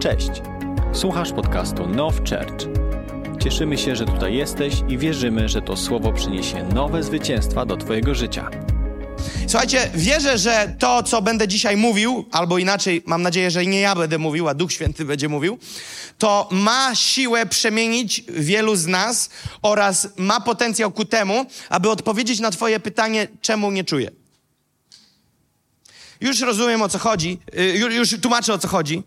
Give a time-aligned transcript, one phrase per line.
[0.00, 0.30] Cześć.
[0.92, 2.68] Słuchasz podcastu Now Church.
[3.42, 8.14] Cieszymy się, że tutaj jesteś i wierzymy, że to słowo przyniesie nowe zwycięstwa do Twojego
[8.14, 8.50] życia.
[9.48, 13.94] Słuchajcie, wierzę, że to, co będę dzisiaj mówił, albo inaczej, mam nadzieję, że nie ja
[13.94, 15.58] będę mówił, a Duch Święty będzie mówił,
[16.18, 19.30] to ma siłę przemienić wielu z nas
[19.62, 24.10] oraz ma potencjał ku temu, aby odpowiedzieć na Twoje pytanie, czemu nie czuję.
[26.20, 29.02] Już rozumiem o co chodzi, y, już, już tłumaczę o co chodzi.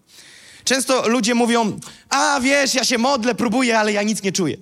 [0.63, 4.57] Często ludzie mówią, a wiesz, ja się modlę, próbuję, ale ja nic nie czuję.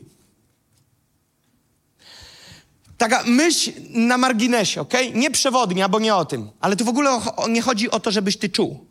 [2.98, 4.94] Taka myśl na marginesie, ok?
[5.14, 6.50] Nie przewodnia, bo nie o tym.
[6.60, 7.20] Ale tu w ogóle
[7.50, 8.86] nie chodzi o to, żebyś ty czuł.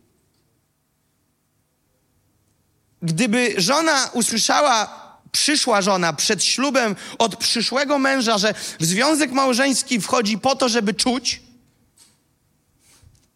[3.03, 5.01] Gdyby żona usłyszała,
[5.33, 10.95] przyszła żona przed ślubem od przyszłego męża, że w związek małżeński wchodzi po to, żeby
[10.95, 11.43] czuć,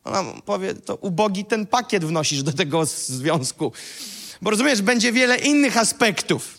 [0.05, 3.73] ona powie, to ubogi ten pakiet wnosisz do tego związku.
[4.43, 6.59] Bo rozumiesz, będzie wiele innych aspektów.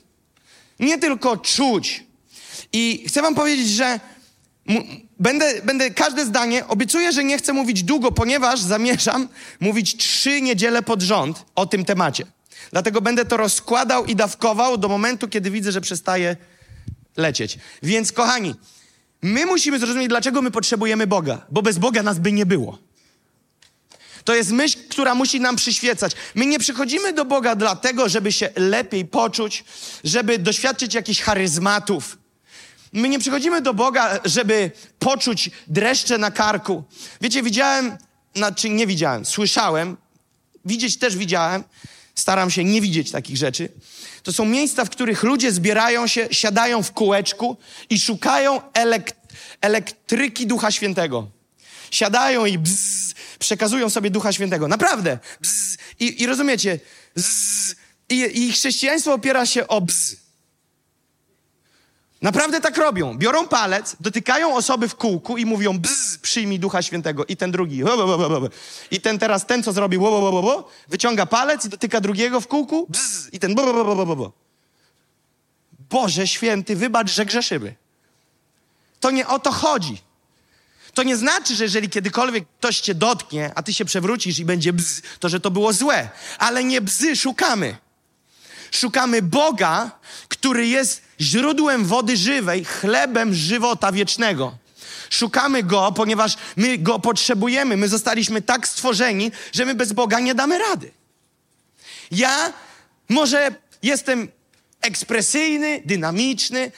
[0.80, 2.04] Nie tylko czuć.
[2.74, 4.00] I chcę wam powiedzieć, że
[5.20, 9.28] będę, będę każde zdanie, obiecuję, że nie chcę mówić długo, ponieważ zamierzam
[9.60, 12.26] mówić trzy niedziele pod rząd o tym temacie.
[12.72, 16.38] Dlatego będę to rozkładał i dawkował do momentu, kiedy widzę, że przestaje
[17.18, 17.58] lecieć.
[17.84, 18.56] Więc kochani,
[19.22, 22.85] my musimy zrozumieć, dlaczego my potrzebujemy Boga, bo bez Boga nas by nie było.
[24.26, 26.12] To jest myśl, która musi nam przyświecać.
[26.36, 29.64] My nie przychodzimy do Boga dlatego, żeby się lepiej poczuć,
[30.04, 32.18] żeby doświadczyć jakichś charyzmatów.
[32.94, 36.84] My nie przychodzimy do Boga, żeby poczuć dreszcze na karku.
[37.22, 37.98] Wiecie, widziałem,
[38.36, 39.98] znaczy nie widziałem, słyszałem,
[40.66, 41.64] widzieć też widziałem,
[42.16, 43.70] staram się nie widzieć takich rzeczy.
[44.24, 47.58] To są miejsca, w których ludzie zbierają się, siadają w kółeczku
[47.90, 49.16] i szukają elek
[49.62, 51.28] elektryki Ducha Świętego.
[51.92, 53.05] Siadają i bzz,
[53.46, 54.68] przekazują sobie Ducha Świętego.
[54.68, 55.20] Naprawdę.
[55.42, 55.78] Bzz.
[56.00, 56.80] I, I rozumiecie?
[58.10, 60.16] I, I chrześcijaństwo opiera się o bzz.
[62.22, 63.18] Naprawdę tak robią.
[63.18, 67.26] Biorą palec, dotykają osoby w kółku i mówią bzz, przyjmij Ducha Świętego.
[67.26, 67.84] I ten drugi,
[68.92, 70.04] i ten teraz, ten co zrobił,
[70.88, 73.56] wyciąga palec i dotyka drugiego w kółku, bzz, i ten
[75.90, 77.76] Boże Święty, wybacz, że grzeszymy.
[79.00, 80.05] To nie o to chodzi.
[80.96, 84.74] To nie znaczy, że jeżeli kiedykolwiek ktoś cię dotknie, a ty się przewrócisz i będzie
[84.74, 86.10] bzz, to że to było złe.
[86.38, 87.78] Ale nie bzy szukamy.
[88.72, 89.92] Szukamy Boga,
[90.28, 94.58] który jest źródłem wody żywej, chlebem żywota wiecznego.
[95.10, 97.78] Szukamy Go, ponieważ my Go potrzebujemy.
[97.78, 100.92] My zostaliśmy tak stworzeni, że my bez Boga nie damy rady.
[102.12, 102.54] Ja
[103.10, 104.28] może jestem
[104.82, 106.72] ekspresyjny, dynamiczny,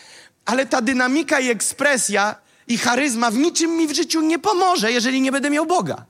[0.46, 5.22] ale ta dynamika i ekspresja i charyzma w niczym mi w życiu nie pomoże, jeżeli
[5.22, 6.06] nie będę miał Boga.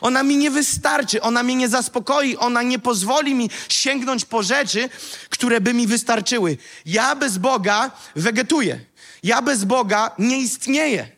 [0.00, 4.88] Ona mi nie wystarczy, ona mnie nie zaspokoi, ona nie pozwoli mi sięgnąć po rzeczy,
[5.30, 6.56] które by mi wystarczyły.
[6.86, 8.80] Ja bez Boga wegetuję.
[9.22, 11.08] Ja bez Boga nie istnieję.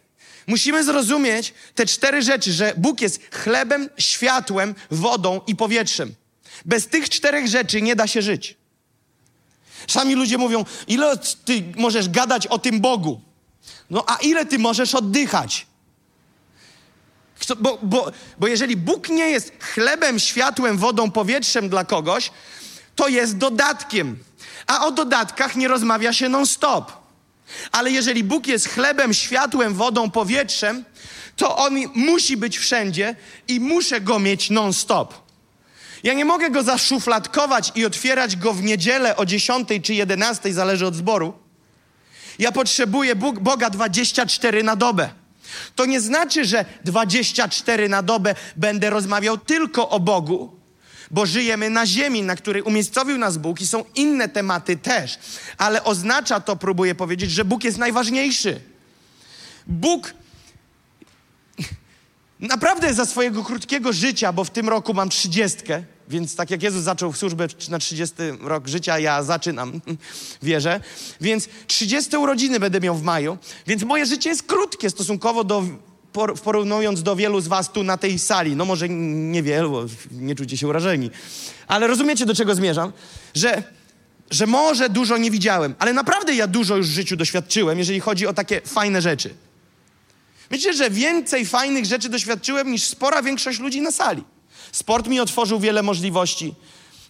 [0.47, 6.15] Musimy zrozumieć te cztery rzeczy, że Bóg jest chlebem, światłem, wodą i powietrzem.
[6.65, 8.57] Bez tych czterech rzeczy nie da się żyć.
[9.89, 13.21] Sami ludzie mówią, ile ty możesz gadać o tym Bogu?
[13.91, 15.67] No a ile ty możesz oddychać?
[17.59, 22.31] Bo, bo, bo jeżeli Bóg nie jest chlebem, światłem, wodą, powietrzem dla kogoś,
[22.97, 24.19] to jest dodatkiem.
[24.67, 26.93] A o dodatkach nie rozmawia się non-stop.
[27.73, 30.85] Ale jeżeli Bóg jest chlebem, światłem, wodą, powietrzem,
[31.37, 33.17] to On musi być wszędzie
[33.49, 35.15] i muszę go mieć non-stop.
[36.03, 40.87] Ja nie mogę go zaszufladkować i otwierać go w niedzielę o 10 czy 11, zależy
[40.87, 41.46] od zboru.
[42.39, 45.11] Ja potrzebuję Bóg, Boga 24 na dobę.
[45.75, 50.57] To nie znaczy, że 24 na dobę będę rozmawiał tylko o Bogu,
[51.11, 55.19] bo żyjemy na ziemi, na której umiejscowił nas Bóg i są inne tematy też.
[55.59, 58.61] Ale oznacza to, próbuję powiedzieć, że Bóg jest najważniejszy.
[59.67, 60.15] Bóg
[62.41, 66.83] naprawdę za swojego krótkiego życia, bo w tym roku mam trzydziestkę, więc tak jak Jezus
[66.83, 69.81] zaczął służbę na 30 rok życia, ja zaczynam,
[70.43, 70.81] wierzę.
[71.21, 75.65] Więc 30 urodziny będę miał w maju, więc moje życie jest krótkie stosunkowo do,
[76.45, 78.57] porównując do wielu z was tu na tej sali.
[78.57, 81.11] No może niewielu, bo nie czujcie się urażeni.
[81.67, 82.93] Ale rozumiecie, do czego zmierzam?
[83.35, 83.63] Że,
[84.31, 88.27] że może dużo nie widziałem, ale naprawdę ja dużo już w życiu doświadczyłem, jeżeli chodzi
[88.27, 89.35] o takie fajne rzeczy.
[90.51, 94.25] Myślę, że więcej fajnych rzeczy doświadczyłem niż spora większość ludzi na sali.
[94.77, 96.55] Sport mi otworzył wiele możliwości.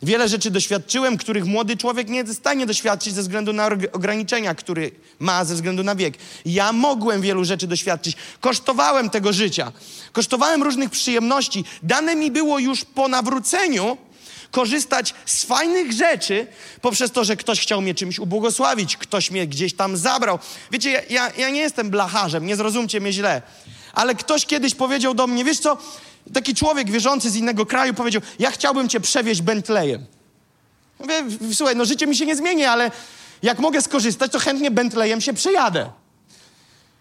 [0.03, 4.55] Wiele rzeczy doświadczyłem, których młody człowiek nie jest w stanie doświadczyć ze względu na ograniczenia,
[4.55, 4.83] które
[5.19, 6.15] ma ze względu na wiek.
[6.45, 8.17] Ja mogłem wielu rzeczy doświadczyć.
[8.41, 9.73] Kosztowałem tego życia.
[10.13, 11.65] Kosztowałem różnych przyjemności.
[11.83, 13.97] Dane mi było już po nawróceniu
[14.51, 16.47] korzystać z fajnych rzeczy
[16.81, 20.39] poprzez to, że ktoś chciał mnie czymś ubłogosławić, ktoś mnie gdzieś tam zabrał.
[20.71, 23.43] Wiecie, ja, ja, nie jestem blacharzem, nie zrozumcie mnie źle,
[23.93, 25.79] ale ktoś kiedyś powiedział do mnie, wiesz co,
[26.33, 30.07] taki człowiek wierzący z innego kraju powiedział, ja chciałbym cię przewieźć Bentleyem.
[30.99, 32.91] Mówię, słuchaj, no życie mi się nie zmieni, ale
[33.43, 35.91] jak mogę skorzystać, to chętnie Bentleyem się przejadę.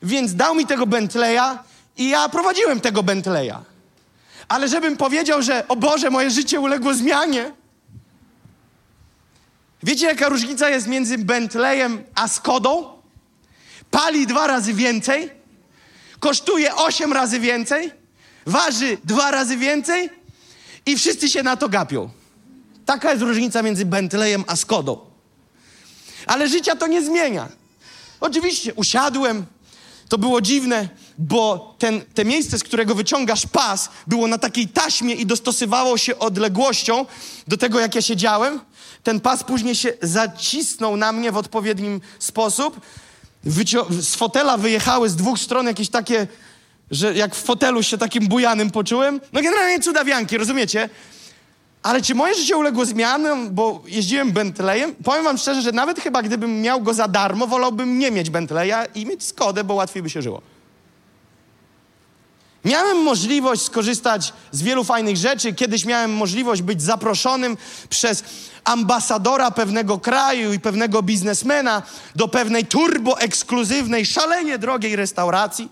[0.04, 1.58] Więc dał mi tego Bentleya
[1.98, 3.56] i ja prowadziłem tego Bentleya.
[4.48, 7.52] Ale żebym powiedział, że o Boże, moje życie uległo zmianie.
[9.84, 12.96] Wiecie, jaka różnica jest między Bentleyem a Skodą?
[13.92, 15.32] Pali dwa razy więcej,
[16.20, 17.92] kosztuje osiem razy więcej,
[18.46, 20.10] waży dwa razy więcej
[20.86, 22.10] i wszyscy się na to gapią.
[22.86, 25.00] Taka jest różnica między Bentleyem a Skodą.
[26.26, 27.50] Ale życia to nie zmienia.
[28.20, 29.46] Oczywiście usiadłem,
[30.10, 35.14] to było dziwne, bo ten, te miejsce, z którego wyciągasz pas, było na takiej taśmie
[35.14, 37.06] i dostosowało się odległością
[37.48, 38.60] do tego, jak ja siedziałem.
[39.04, 42.82] Ten pas później się zacisnął na mnie w odpowiednim sposób.
[43.46, 46.28] Wycio- z fotela wyjechały z dwóch stron jakieś takie,
[46.92, 49.22] że jak w fotelu się takim bujanym poczułem.
[49.34, 50.90] No generalnie cudawianki, rozumiecie?
[51.84, 54.96] Ale czy moje życie uległo zmianom, bo jeździłem Bentleyem?
[55.04, 58.88] Powiem wam szczerze, że nawet chyba gdybym miał go za darmo, wolałbym nie mieć Bentleya
[58.96, 60.42] i mieć Skodę, bo łatwiej by się żyło.
[62.66, 65.54] Miałem możliwość skorzystać z wielu fajnych rzeczy.
[65.54, 67.58] Kiedyś miałem możliwość być zaproszonym
[67.90, 68.24] przez
[68.64, 71.82] ambasadora pewnego kraju i pewnego biznesmena
[72.16, 75.70] do pewnej turbo ekskluzywnej, szalenie drogiej restauracji,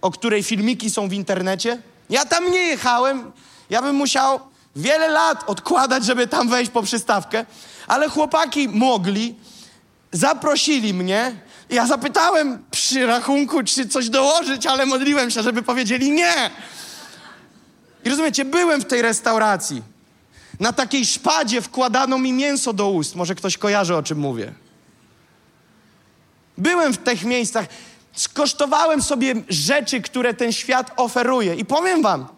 [0.00, 1.82] o której filmiki są w internecie.
[2.10, 3.32] Ja tam nie jechałem.
[3.70, 4.40] Ja bym musiał
[4.76, 7.46] wiele lat odkładać, żeby tam wejść po przystawkę,
[7.86, 9.34] ale chłopaki mogli,
[10.12, 11.32] zaprosili mnie.
[11.70, 16.50] Ja zapytałem przy rachunku, czy coś dołożyć, ale modliłem się, żeby powiedzieli nie.
[18.04, 19.82] I rozumiecie, byłem w tej restauracji.
[20.60, 23.14] Na takiej szpadzie wkładano mi mięso do ust.
[23.14, 24.52] Może ktoś kojarzy, o czym mówię.
[26.58, 27.66] Byłem w tych miejscach.
[28.20, 31.54] Skosztowałem sobie rzeczy, które ten świat oferuje.
[31.54, 32.28] I powiem wam,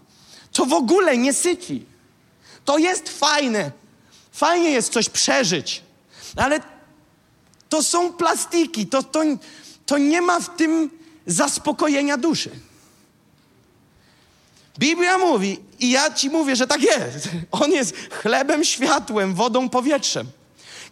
[0.52, 1.86] to w ogóle nie syci.
[2.64, 3.70] To jest fajne.
[4.32, 5.82] Fajnie jest coś przeżyć,
[6.36, 6.60] ale
[7.68, 8.86] to są plastiki.
[8.86, 9.22] To, to,
[9.86, 10.90] to nie ma w tym
[11.26, 12.50] zaspokojenia duszy.
[14.78, 17.28] Biblia mówi, i ja ci mówię, że tak jest.
[17.50, 20.26] On jest chlebem, światłem, wodą, powietrzem.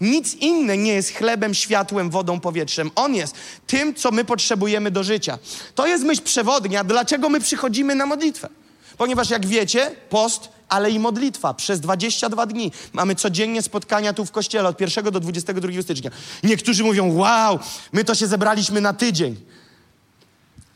[0.01, 2.91] Nic inne nie jest chlebem, światłem, wodą, powietrzem.
[2.95, 3.35] On jest
[3.67, 5.39] tym, co my potrzebujemy do życia.
[5.75, 8.49] To jest myśl przewodnia, dlaczego my przychodzimy na modlitwę.
[8.97, 12.73] Ponieważ jak wiecie, post, ale i modlitwa przez 22 dni.
[12.93, 16.11] Mamy codziennie spotkania tu w kościele od 1 do 22 stycznia.
[16.43, 17.59] Niektórzy mówią, wow,
[17.93, 19.37] my to się zebraliśmy na tydzień.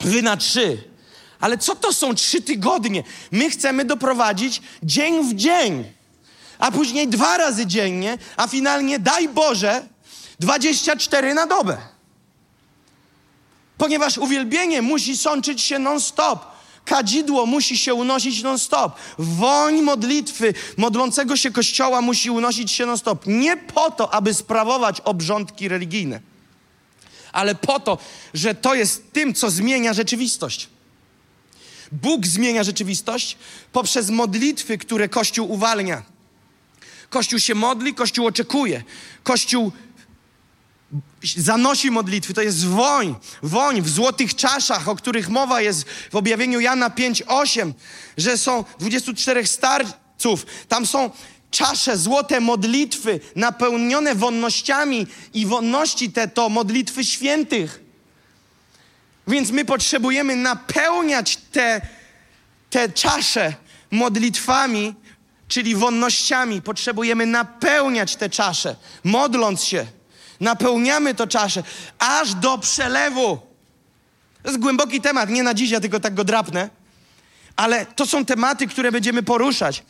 [0.00, 0.82] Wy na trzy.
[1.40, 3.02] Ale co to są trzy tygodnie?
[3.30, 5.84] My chcemy doprowadzić dzień w dzień,
[6.58, 9.82] a później dwa razy dziennie, a finalnie, daj Boże,
[10.40, 11.76] 24 na dobę.
[13.78, 16.54] Ponieważ uwielbienie musi sączyć się non-stop.
[16.84, 18.96] Kadzidło musi się unosić non-stop.
[19.18, 23.26] Woń modlitwy modlącego się kościoła musi unosić się non-stop.
[23.26, 26.20] Nie po to, aby sprawować obrządki religijne,
[27.32, 27.98] ale po to,
[28.34, 30.68] że to jest tym, co zmienia rzeczywistość.
[31.92, 33.36] Bóg zmienia rzeczywistość
[33.72, 36.02] poprzez modlitwy, które Kościół uwalnia.
[37.14, 38.82] Kościół się modli, Kościół oczekuje.
[39.22, 39.72] Kościół
[41.36, 42.34] zanosi modlitwy.
[42.34, 47.72] To jest woń, woń w złotych czaszach, o których mowa jest w objawieniu Jana 5:8,
[48.16, 50.46] że są 24 starców.
[50.68, 51.10] Tam są
[51.50, 57.80] czasze, złote modlitwy napełnione wonnościami i wonności te to modlitwy świętych.
[59.28, 61.80] Więc my potrzebujemy napełniać te,
[62.70, 63.54] te czasze
[63.90, 64.94] modlitwami,
[65.54, 66.62] czyli wonnościami.
[66.62, 69.86] Potrzebujemy napełniać te czasze, modląc się.
[70.40, 71.62] Napełniamy to czasze,
[71.98, 73.38] aż do przelewu.
[74.42, 76.70] To jest głęboki temat, nie na dziś, ja tylko tak go drapnę.
[77.56, 79.82] Ale to są tematy, które będziemy poruszać.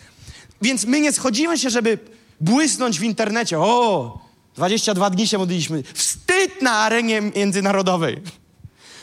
[0.62, 1.99] Więc my nie schodzimy się, żeby
[2.40, 3.59] błysnąć w internecie.
[3.59, 4.18] O,
[4.56, 5.83] 22 dni się modliliśmy.
[5.94, 8.23] Wstyd na arenie międzynarodowej.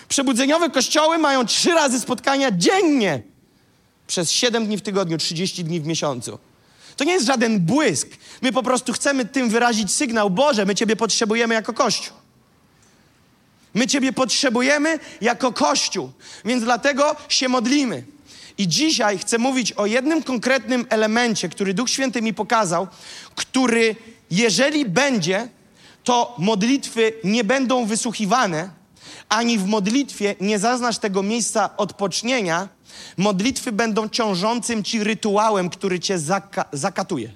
[0.08, 3.22] Przebudzeniowe kościoły mają trzy razy spotkania dziennie.
[4.08, 6.51] Przez 7 dni w tygodniu, 30 dni w miesiącu.
[7.02, 8.08] To nie jest żaden błysk.
[8.42, 12.18] My po prostu chcemy tym wyrazić sygnał: Boże, my Ciebie potrzebujemy jako Kościół.
[13.74, 16.12] My Ciebie potrzebujemy jako Kościół,
[16.46, 18.04] więc dlatego się modlimy.
[18.58, 22.88] I dzisiaj chcę mówić o jednym konkretnym elemencie, który Duch Święty mi pokazał,
[23.36, 23.96] który,
[24.32, 25.50] jeżeli będzie,
[26.04, 28.70] to modlitwy nie będą wysłuchiwane,
[29.30, 32.68] ani w modlitwie nie zaznasz tego miejsca odpocznienia,
[33.18, 37.32] modlitwy będą ciążącym ci rytuałem, który cię zaka zakatuje.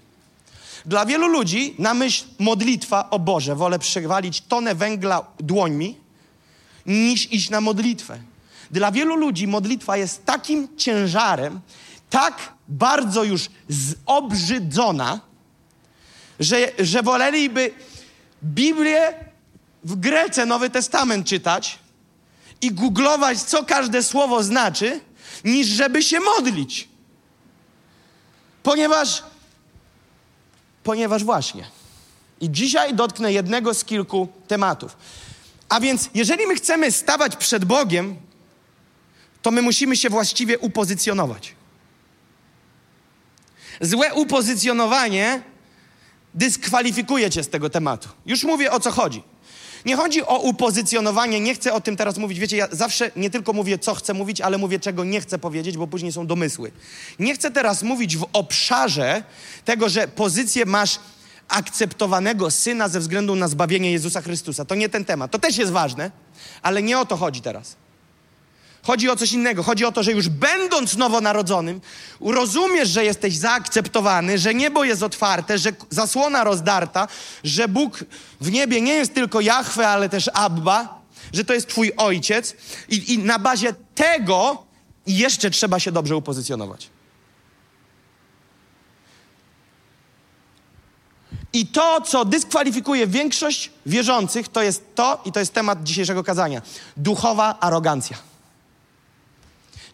[0.85, 5.97] Dla wielu ludzi na myśl modlitwa, o Boże, wolę przewalić tonę węgla dłońmi,
[6.85, 8.19] niż iść na modlitwę.
[8.71, 11.59] Dla wielu ludzi modlitwa jest takim ciężarem,
[12.09, 15.19] tak bardzo już zobrzydzona,
[16.39, 17.71] że, że woleliby
[18.43, 19.13] Biblię
[19.83, 21.79] w Grece, Nowy Testament czytać
[22.61, 24.99] i googlować, co każde słowo znaczy,
[25.45, 26.87] niż żeby się modlić.
[28.63, 29.23] Ponieważ,
[30.83, 31.67] ponieważ właśnie.
[32.41, 34.97] I dzisiaj dotknę jednego z kilku tematów.
[35.69, 38.15] A więc, jeżeli my chcemy stawać przed Bogiem,
[39.41, 41.55] to my musimy się właściwie upozycjonować.
[43.81, 45.41] Złe upozycjonowanie
[46.33, 48.09] dyskwalifikuje cię z tego tematu.
[48.25, 49.23] Już mówię o co chodzi.
[49.85, 52.39] Nie chodzi o upozycjonowanie, nie chcę o tym teraz mówić.
[52.39, 55.77] Wiecie, ja zawsze nie tylko mówię, co chcę mówić, ale mówię, czego nie chcę powiedzieć,
[55.77, 56.71] bo później są domysły.
[57.19, 59.23] Nie chcę teraz mówić w obszarze
[59.65, 60.99] tego, że pozycję masz
[61.47, 64.65] akceptowanego syna ze względu na zbawienie Jezusa Chrystusa.
[64.65, 65.31] To nie ten temat.
[65.31, 66.11] To też jest ważne,
[66.61, 67.75] ale nie o to chodzi teraz.
[68.85, 69.63] Chodzi o coś innego.
[69.63, 71.81] Chodzi o to, że już będąc nowonarodzonym,
[72.21, 77.07] rozumiesz, że jesteś zaakceptowany, że niebo jest otwarte, że zasłona rozdarta,
[77.43, 78.03] że Bóg
[78.41, 81.01] w niebie nie jest tylko Jahwe, ale też Abba,
[81.33, 82.55] że to jest Twój ojciec,
[82.89, 84.63] i, i na bazie tego
[85.07, 86.89] jeszcze trzeba się dobrze upozycjonować.
[91.53, 96.61] I to, co dyskwalifikuje większość wierzących, to jest to, i to jest temat dzisiejszego kazania:
[96.97, 98.34] duchowa arogancja.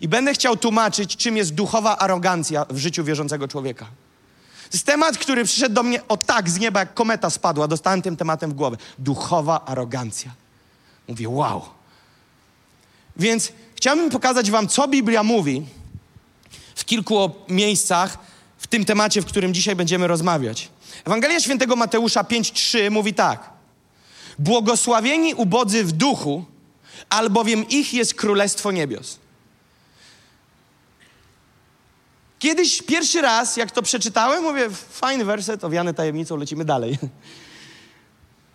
[0.02, 3.86] I będę chciał tłumaczyć, czym jest duchowa arogancja w życiu wierzącego człowieka.
[4.72, 7.68] To jest temat, który przyszedł do mnie o tak z nieba, jak kometa spadła.
[7.68, 8.78] Dostałem tym tematem w głowę.
[9.00, 10.32] Duchowa arogancja.
[11.08, 11.66] Mówię, wow.
[13.18, 15.66] Więc chciałbym pokazać Wam, co Biblia mówi
[16.76, 18.18] w kilku miejscach
[18.58, 20.70] w tym temacie, w którym dzisiaj będziemy rozmawiać.
[21.06, 23.50] Ewangelia Świętego Mateusza 5:3 mówi tak:
[24.40, 26.46] Błogosławieni ubodzy w duchu,
[27.10, 29.21] albowiem ich jest królestwo niebios.
[32.42, 36.98] Kiedyś pierwszy raz, jak to przeczytałem, mówię, fajny werset, owiany tajemnicą, lecimy dalej.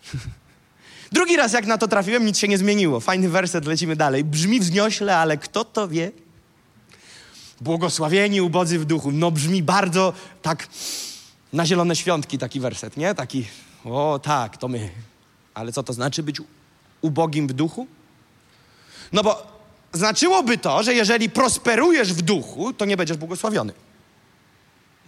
[1.13, 3.01] Drugi raz, jak na to trafiłem, nic się nie zmieniło.
[3.01, 4.25] Fajny werset, lecimy dalej.
[4.25, 6.13] Brzmi wzniośle, ale kto to wie?
[7.61, 9.13] Błogosławieni ubodzy w duchu.
[9.13, 10.13] No brzmi bardzo
[10.43, 10.69] tak
[11.53, 13.15] na zielone świątki taki werset, nie?
[13.15, 13.47] Taki,
[13.85, 14.91] o tak, to my.
[15.55, 16.41] Ale co to znaczy być
[17.03, 17.87] ubogim w duchu?
[19.13, 19.56] No bo
[19.97, 23.73] znaczyłoby to, że jeżeli prosperujesz w duchu, to nie będziesz błogosławiony.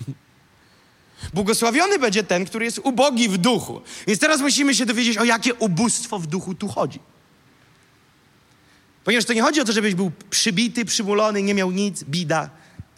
[1.35, 3.80] Błogosławiony będzie ten, który jest ubogi w duchu.
[4.07, 7.00] Więc teraz musimy się dowiedzieć, o jakie ubóstwo w duchu tu chodzi.
[9.04, 12.50] Ponieważ to nie chodzi o to, żebyś był przybity, przymulony, nie miał nic, bida,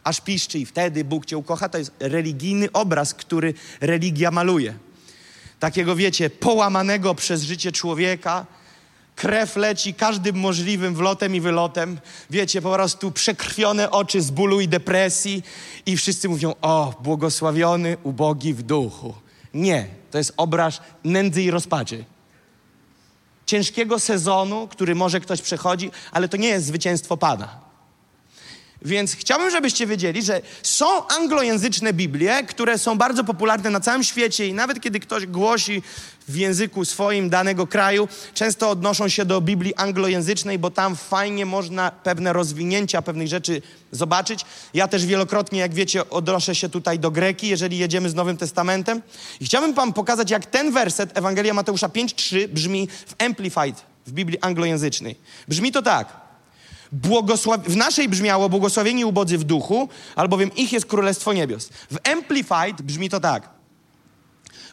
[0.04, 1.68] aż piszczy i wtedy Bóg cię ukocha.
[1.68, 4.75] To jest religijny obraz, który religia maluje.
[5.61, 8.47] Takiego, wiecie, połamanego przez życie człowieka,
[9.17, 12.00] krew leci każdym możliwym wlotem i wylotem.
[12.31, 15.43] Wiecie, po prostu przekrwione oczy z bólu i depresji
[15.87, 19.14] i wszyscy mówią, o, błogosławiony, ubogi w duchu.
[19.55, 22.05] Nie, to jest obraz nędzy i rozpaczy.
[23.47, 27.70] Ciężkiego sezonu, który może ktoś przechodzi, ale to nie jest zwycięstwo Pana.
[28.83, 34.47] Więc chciałbym, żebyście wiedzieli, że są anglojęzyczne Biblie, które są bardzo popularne na całym świecie
[34.47, 35.83] i nawet kiedy ktoś głosi
[36.29, 41.91] w języku swoim danego kraju, często odnoszą się do Biblii anglojęzycznej, bo tam fajnie można
[41.91, 44.45] pewne rozwinięcia pewnych rzeczy zobaczyć.
[44.75, 49.03] Ja też wielokrotnie, jak wiecie, odnoszę się tutaj do Greki, jeżeli jedziemy z Nowym Testamentem.
[49.41, 54.39] I chciałbym wam pokazać, jak ten werset Ewangelia Mateusza 5.3 brzmi w Amplified, w Biblii
[54.41, 55.17] anglojęzycznej.
[55.49, 56.20] Brzmi to tak.
[56.92, 57.61] Błogosław...
[57.61, 61.68] W naszej brzmiało błogosławieni ubodzy w duchu, albowiem ich jest Królestwo Niebios.
[61.90, 63.49] W Amplified brzmi to tak.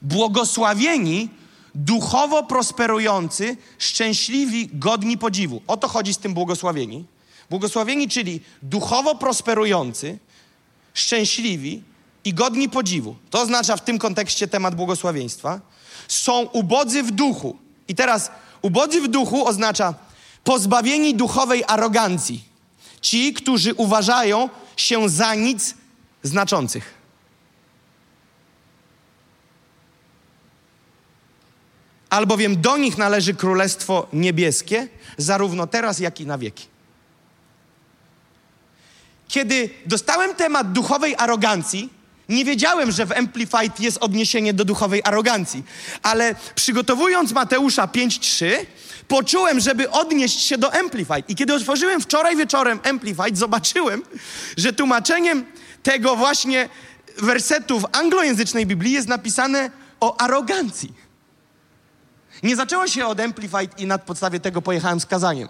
[0.02, 1.30] Błogosławieni,
[1.76, 5.62] duchowo prosperujący, szczęśliwi, godni podziwu.
[5.68, 7.06] O to chodzi z tym błogosławieni.
[7.50, 10.20] Błogosławieni, czyli duchowo prosperujący,
[10.94, 11.84] szczęśliwi
[12.26, 13.16] i godni podziwu.
[13.30, 15.62] To oznacza w tym kontekście temat błogosławieństwa.
[16.08, 17.58] Są ubodzy w duchu.
[17.88, 18.32] I teraz
[18.62, 19.94] ubodzy w duchu oznacza
[20.44, 22.44] pozbawieni duchowej arogancji.
[23.02, 25.76] Ci, którzy uważają się za nic
[26.24, 26.94] znaczących.
[32.10, 36.68] Albowiem do nich należy Królestwo Niebieskie, zarówno teraz, jak i na wieki.
[39.28, 41.97] Kiedy dostałem temat duchowej arogancji,
[42.30, 45.64] nie wiedziałem, że w Amplified jest odniesienie do duchowej arogancji,
[46.04, 48.66] ale przygotowując Mateusza 5:3,
[49.08, 51.30] poczułem, żeby odnieść się do Amplified.
[51.30, 54.04] I kiedy otworzyłem wczoraj wieczorem Amplified, zobaczyłem,
[54.58, 55.46] że tłumaczeniem
[55.84, 56.70] tego właśnie
[57.18, 60.94] wersetu w anglojęzycznej Biblii jest napisane o arogancji.
[62.44, 65.48] Nie zaczęło się od Amplified i na podstawie tego pojechałem z kazaniem.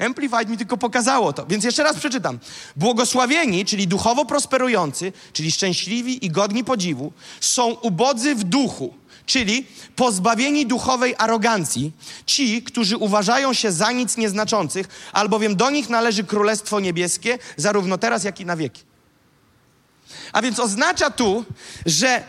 [0.00, 1.46] Amplified mi tylko pokazało to.
[1.46, 2.38] Więc jeszcze raz przeczytam.
[2.76, 8.94] Błogosławieni, czyli duchowo prosperujący, czyli szczęśliwi i godni podziwu, są ubodzy w duchu,
[9.26, 9.66] czyli
[9.96, 11.92] pozbawieni duchowej arogancji,
[12.26, 18.24] ci, którzy uważają się za nic nieznaczących, albowiem do nich należy Królestwo Niebieskie, zarówno teraz,
[18.24, 18.82] jak i na wieki.
[20.32, 21.44] A więc oznacza tu,
[21.86, 22.24] że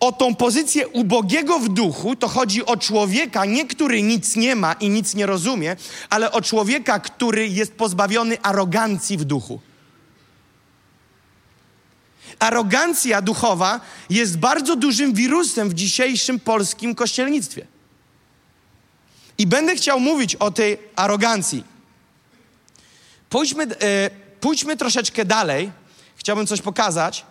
[0.00, 4.72] o tą pozycję ubogiego w duchu, to chodzi o człowieka, nie który nic nie ma
[4.72, 5.76] i nic nie rozumie,
[6.10, 9.60] ale o człowieka, który jest pozbawiony arogancji w duchu.
[12.38, 13.80] Arogancja duchowa
[14.10, 17.66] jest bardzo dużym wirusem w dzisiejszym polskim kościelnictwie.
[19.38, 21.64] I będę chciał mówić o tej arogancji.
[23.30, 25.70] Pójdźmy, e, pójdźmy troszeczkę dalej.
[26.16, 27.24] Chciałbym coś pokazać.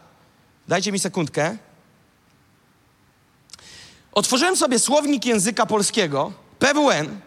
[0.67, 1.57] Dajcie mi sekundkę.
[4.19, 7.19] Otworzyłem sobie słownik języka polskiego, PWN,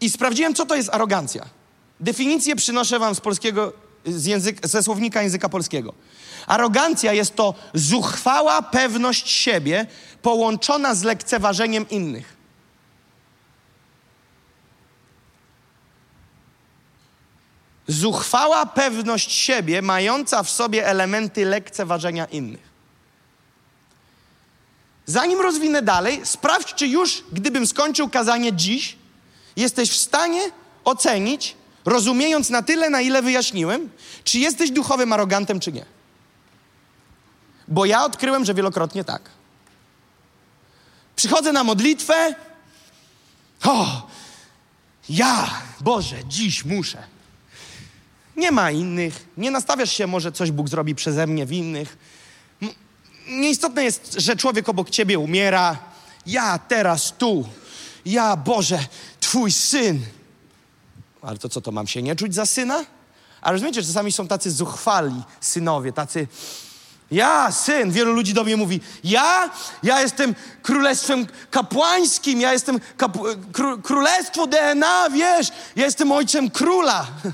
[0.00, 1.44] i sprawdziłem, co to jest arogancja.
[2.00, 3.72] Definicję przynoszę wam z polskiego,
[4.06, 5.94] z język, ze słownika języka polskiego.
[6.46, 9.86] Arogancja jest to zuchwała pewność siebie
[10.22, 12.36] połączona z lekceważeniem innych.
[17.86, 22.73] Zuchwała pewność siebie, mająca w sobie elementy lekceważenia innych.
[25.06, 28.96] Zanim rozwinę dalej, sprawdź, czy już, gdybym skończył kazanie dziś,
[29.56, 30.40] jesteś w stanie
[30.84, 33.90] ocenić, rozumiejąc na tyle, na ile wyjaśniłem,
[34.24, 35.84] czy jesteś duchowym arogantem, czy nie.
[37.68, 39.22] Bo ja odkryłem, że wielokrotnie tak.
[41.16, 42.34] Przychodzę na modlitwę.
[43.64, 44.08] O,
[45.08, 47.02] ja, Boże, dziś muszę.
[48.36, 49.28] Nie ma innych.
[49.36, 51.96] Nie nastawiasz się, może coś Bóg zrobi przeze mnie w innych
[53.28, 55.78] nieistotne jest, że człowiek obok ciebie umiera.
[56.26, 57.48] Ja teraz tu.
[58.06, 58.78] Ja, Boże,
[59.20, 60.00] twój syn.
[61.22, 62.84] Ale to co, to mam się nie czuć za syna?
[63.40, 66.28] A rozumiecie, że czasami są tacy zuchwali synowie, tacy...
[67.10, 69.50] Ja, syn, wielu ludzi do mnie mówi, ja,
[69.82, 72.80] ja jestem królestwem kapłańskim, ja jestem
[73.52, 77.06] kró, królestwo DNA, wiesz, ja jestem ojcem króla.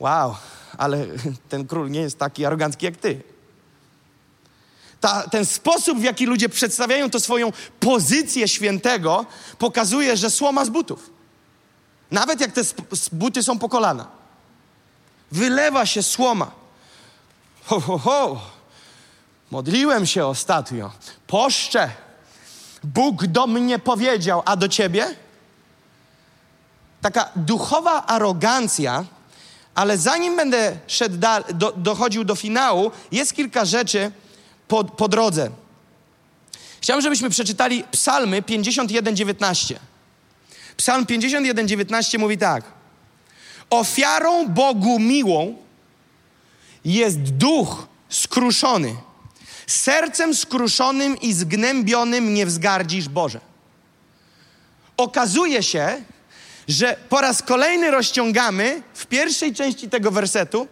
[0.00, 0.34] Wow,
[0.78, 1.06] ale
[1.48, 3.22] ten król nie jest taki arogancki jak ty
[5.00, 9.26] ta, ten sposób, w jaki ludzie przedstawiają to swoją pozycję świętego,
[9.58, 11.10] pokazuje, że słoma z butów.
[12.10, 12.60] Nawet jak te
[13.12, 14.06] buty są po kolana.
[15.32, 16.50] Wylewa się słoma.
[17.64, 18.40] Ho, ho, ho.
[19.50, 20.90] Modliłem się ostatnio.
[21.26, 21.90] Poszczę.
[22.84, 25.16] Bóg do mnie powiedział, a do ciebie?
[27.00, 29.04] Taka duchowa arogancja,
[29.74, 31.16] ale zanim będę szedł
[31.54, 34.12] do, dochodził do finału, jest kilka rzeczy,
[34.68, 35.50] po, po drodze.
[36.80, 39.74] Chciałbym, żebyśmy przeczytali Psalmy 51:19.
[40.76, 42.64] Psalm 51:19 mówi tak:
[43.70, 45.56] Ofiarą Bogu miłą
[46.84, 48.96] jest duch skruszony.
[49.66, 53.40] Sercem skruszonym i zgnębionym nie wzgardzisz Boże.
[54.96, 56.02] Okazuje się,
[56.68, 60.68] że po raz kolejny rozciągamy w pierwszej części tego wersetu,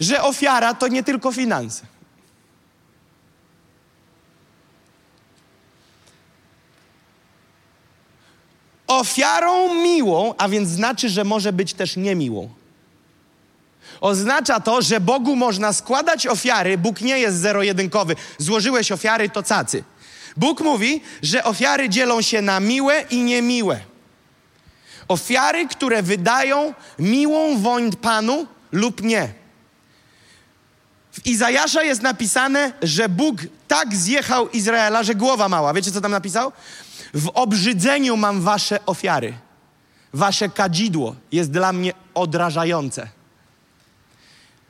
[0.00, 1.86] że ofiara to nie tylko finanse.
[8.88, 12.48] Ofiarą miłą, a więc znaczy, że może być też niemiłą.
[14.00, 16.78] Oznacza to, że Bogu można składać ofiary.
[16.78, 18.16] Bóg nie jest zero-jedynkowy.
[18.38, 19.84] Złożyłeś ofiary, to cacy.
[20.36, 23.80] Bóg mówi, że ofiary dzielą się na miłe i niemiłe.
[25.08, 29.28] Ofiary, które wydają miłą woń Panu lub nie.
[31.12, 33.36] W Izajasza jest napisane, że Bóg
[33.68, 35.72] tak zjechał Izraela, że głowa mała.
[35.72, 36.52] Wiecie, co tam napisał?
[37.14, 39.34] W obrzydzeniu mam wasze ofiary.
[40.12, 43.08] Wasze kadzidło jest dla mnie odrażające.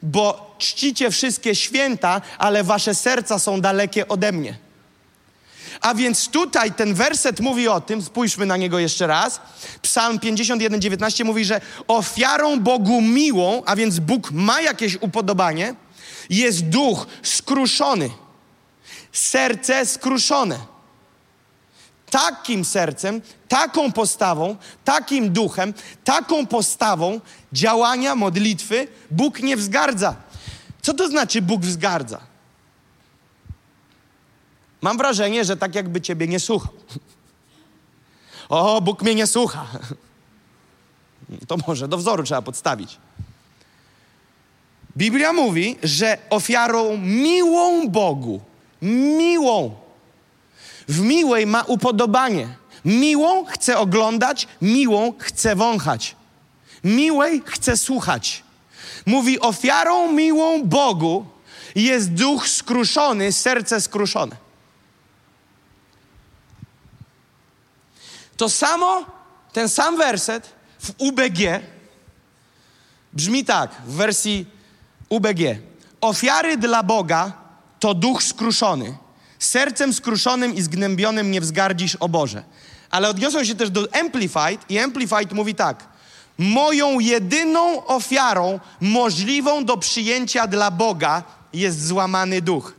[0.02, 4.58] Bo czcicie wszystkie święta, ale wasze serca są dalekie ode mnie.
[5.80, 9.40] A więc tutaj ten werset mówi o tym, spójrzmy na niego jeszcze raz.
[9.82, 15.74] Psalm 51, 19 mówi, że ofiarą Bogu miłą, a więc Bóg ma jakieś upodobanie,
[16.30, 18.10] jest duch skruszony,
[19.12, 20.77] serce skruszone
[22.10, 27.20] takim sercem, taką postawą, takim duchem, taką postawą
[27.52, 30.16] działania, modlitwy Bóg nie wzgardza.
[30.82, 32.20] Co to znaczy Bóg wzgardza?
[34.80, 36.72] Mam wrażenie, że tak jakby Ciebie nie słuchał.
[38.48, 39.66] O, Bóg mnie nie słucha.
[41.46, 42.98] To może do wzoru trzeba podstawić.
[44.96, 48.40] Biblia mówi, że ofiarą miłą Bogu
[48.82, 49.87] miłą.
[50.88, 52.48] W miłej ma upodobanie.
[52.84, 56.16] Miłą chce oglądać, miłą chce wąchać.
[56.84, 58.42] Miłej chce słuchać.
[59.06, 61.26] Mówi, ofiarą miłą Bogu
[61.74, 64.36] jest duch skruszony, serce skruszone.
[68.36, 69.06] To samo,
[69.52, 71.62] ten sam werset w UBG
[73.12, 74.46] brzmi tak, w wersji
[75.08, 75.40] UBG.
[76.00, 77.32] Ofiary dla Boga
[77.80, 78.96] to duch skruszony.
[79.38, 82.44] Sercem skruszonym i zgnębionym nie wzgardzisz o Boże.
[82.90, 85.88] Ale odniosą się też do Amplified i Amplified mówi tak.
[86.38, 91.22] Moją jedyną ofiarą możliwą do przyjęcia dla Boga
[91.52, 92.74] jest złamany duch.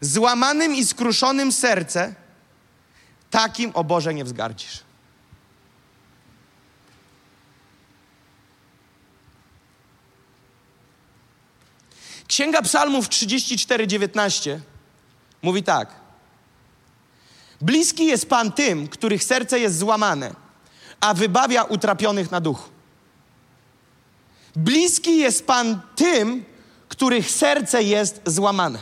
[0.00, 2.14] Złamanym i skruszonym serce,
[3.30, 4.88] takim o Boże nie wzgardzisz.
[12.28, 14.60] Księga Psalmów 34:19
[15.42, 15.94] mówi tak:
[17.60, 20.34] Bliski jest Pan tym, których serce jest złamane,
[21.00, 22.70] a wybawia utrapionych na duchu.
[24.56, 26.44] Bliski jest Pan tym,
[26.88, 28.78] których serce jest złamane.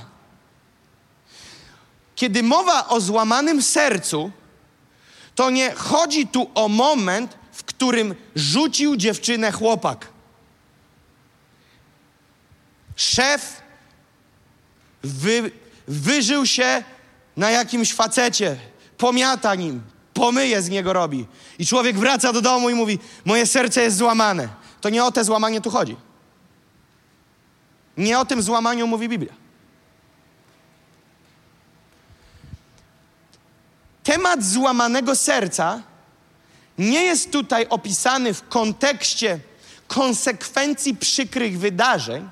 [2.15, 4.31] Kiedy mowa o złamanym sercu,
[5.35, 10.09] to nie chodzi tu o moment, w którym rzucił dziewczynę chłopak.
[12.97, 13.63] Szef
[15.03, 15.51] wy,
[15.89, 16.85] wyżył się
[17.37, 18.57] na jakimś facecie,
[18.99, 19.83] pomiata nim,
[20.15, 21.27] pomyje z niego robi.
[21.59, 24.49] I człowiek wraca do domu i mówi: Moje serce jest złamane.
[24.81, 25.97] To nie o te złamanie tu chodzi.
[27.97, 29.33] Nie o tym złamaniu mówi Biblia.
[34.03, 35.83] Temat złamanego serca
[36.79, 39.41] nie jest tutaj opisany w kontekście
[39.87, 42.29] konsekwencji przykrych wydarzeń,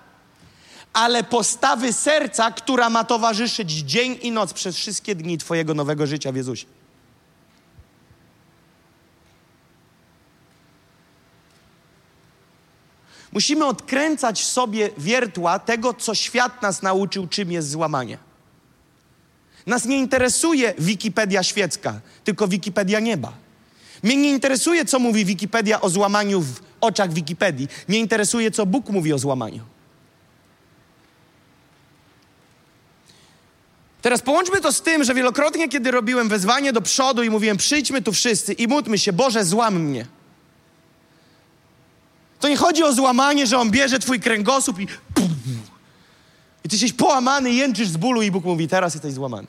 [0.94, 6.32] ale postawy serca, która ma towarzyszyć dzień i noc przez wszystkie dni Twojego nowego życia
[6.32, 6.66] w Jezusie.
[13.32, 18.18] Musimy odkręcać sobie wiertła tego, co świat nas nauczył, czym jest złamanie.
[19.66, 23.32] Nas nie interesuje Wikipedia świecka, tylko Wikipedia nieba.
[24.02, 27.68] Mnie nie interesuje, co mówi Wikipedia o złamaniu w oczach Wikipedii.
[27.88, 29.73] Mnie interesuje, co Bóg mówi o złamaniu.
[34.04, 38.02] Teraz połączmy to z tym, że wielokrotnie, kiedy robiłem wezwanie do przodu i mówiłem, przyjdźmy
[38.02, 40.06] tu wszyscy i módlmy się, Boże, złam mnie.
[42.40, 44.86] To nie chodzi o złamanie, że On bierze twój kręgosłup i
[46.64, 49.46] i ty jesteś połamany, jęczysz z bólu i Bóg mówi, teraz jesteś złamany.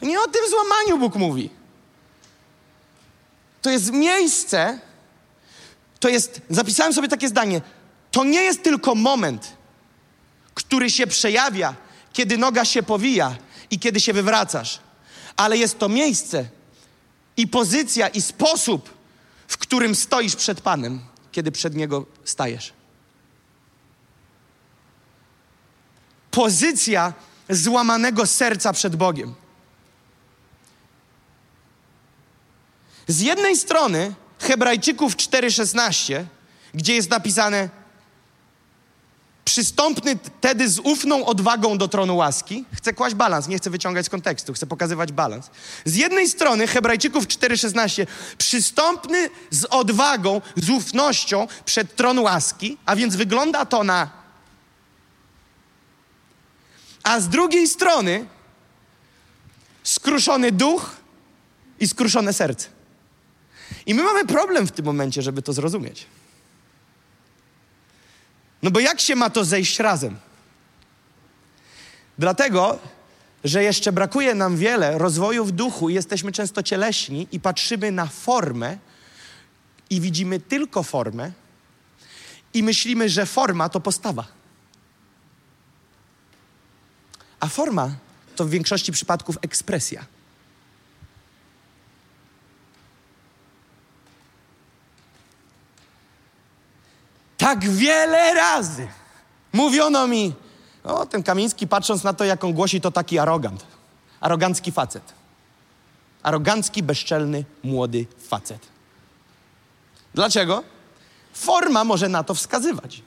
[0.00, 1.50] To nie o tym złamaniu Bóg mówi.
[3.62, 4.78] To jest miejsce,
[6.00, 7.60] to jest, zapisałem sobie takie zdanie,
[8.10, 9.52] to nie jest tylko moment,
[10.54, 11.74] który się przejawia,
[12.12, 13.36] kiedy noga się powija
[13.70, 14.80] i kiedy się wywracasz,
[15.36, 16.48] ale jest to miejsce
[17.36, 18.94] i pozycja i sposób,
[19.48, 21.00] w którym stoisz przed Panem,
[21.32, 22.72] kiedy przed Niego stajesz.
[26.30, 27.12] Pozycja
[27.48, 29.34] złamanego serca przed Bogiem.
[33.06, 36.24] Z jednej strony Hebrajczyków 4:16,
[36.74, 37.79] gdzie jest napisane
[39.44, 42.64] przystąpny tedy z ufną odwagą do tronu łaski.
[42.72, 45.50] Chcę kłaść balans, nie chcę wyciągać z kontekstu, chcę pokazywać balans.
[45.84, 48.06] Z jednej strony Hebrajczyków 4:16
[48.38, 54.20] przystąpny z odwagą, z ufnością przed tron łaski, a więc wygląda to na
[57.02, 58.26] a z drugiej strony
[59.82, 60.96] skruszony duch
[61.80, 62.68] i skruszone serce.
[63.86, 66.06] I my mamy problem w tym momencie, żeby to zrozumieć.
[68.62, 70.16] No bo jak się ma to zejść razem?
[72.18, 72.78] Dlatego,
[73.44, 78.78] że jeszcze brakuje nam wiele rozwoju w duchu jesteśmy często cieleśni i patrzymy na formę
[79.90, 81.32] i widzimy tylko formę
[82.54, 84.26] i myślimy, że forma to postawa.
[87.40, 87.90] A forma
[88.36, 90.04] to w większości przypadków ekspresja.
[97.50, 98.88] Tak wiele razy
[99.52, 100.34] mówiono mi,
[100.84, 103.66] o ten Kamiński patrząc na to, jak on głosi, to taki arogant.
[104.20, 105.02] Arogancki facet.
[106.22, 108.66] Arogancki, bezczelny, młody facet.
[110.14, 110.62] Dlaczego?
[111.32, 113.02] Forma może na to wskazywać.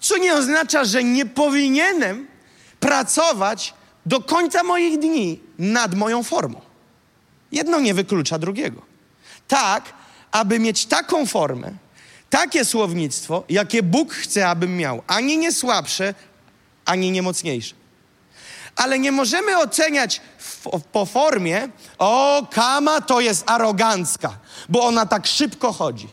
[0.00, 2.28] Co nie oznacza, że nie powinienem
[2.80, 3.74] pracować
[4.06, 6.60] do końca moich dni nad moją formą.
[7.52, 8.82] Jedno nie wyklucza drugiego.
[9.48, 10.03] Tak,
[10.34, 11.72] aby mieć taką formę,
[12.30, 16.14] takie słownictwo, jakie Bóg chce, abym miał, ani nie słabsze,
[16.84, 17.74] ani nie mocniejsze.
[18.76, 20.20] Ale nie możemy oceniać
[20.92, 21.68] po formie,
[21.98, 26.08] o, kama to jest arogancka, bo ona tak szybko chodzi.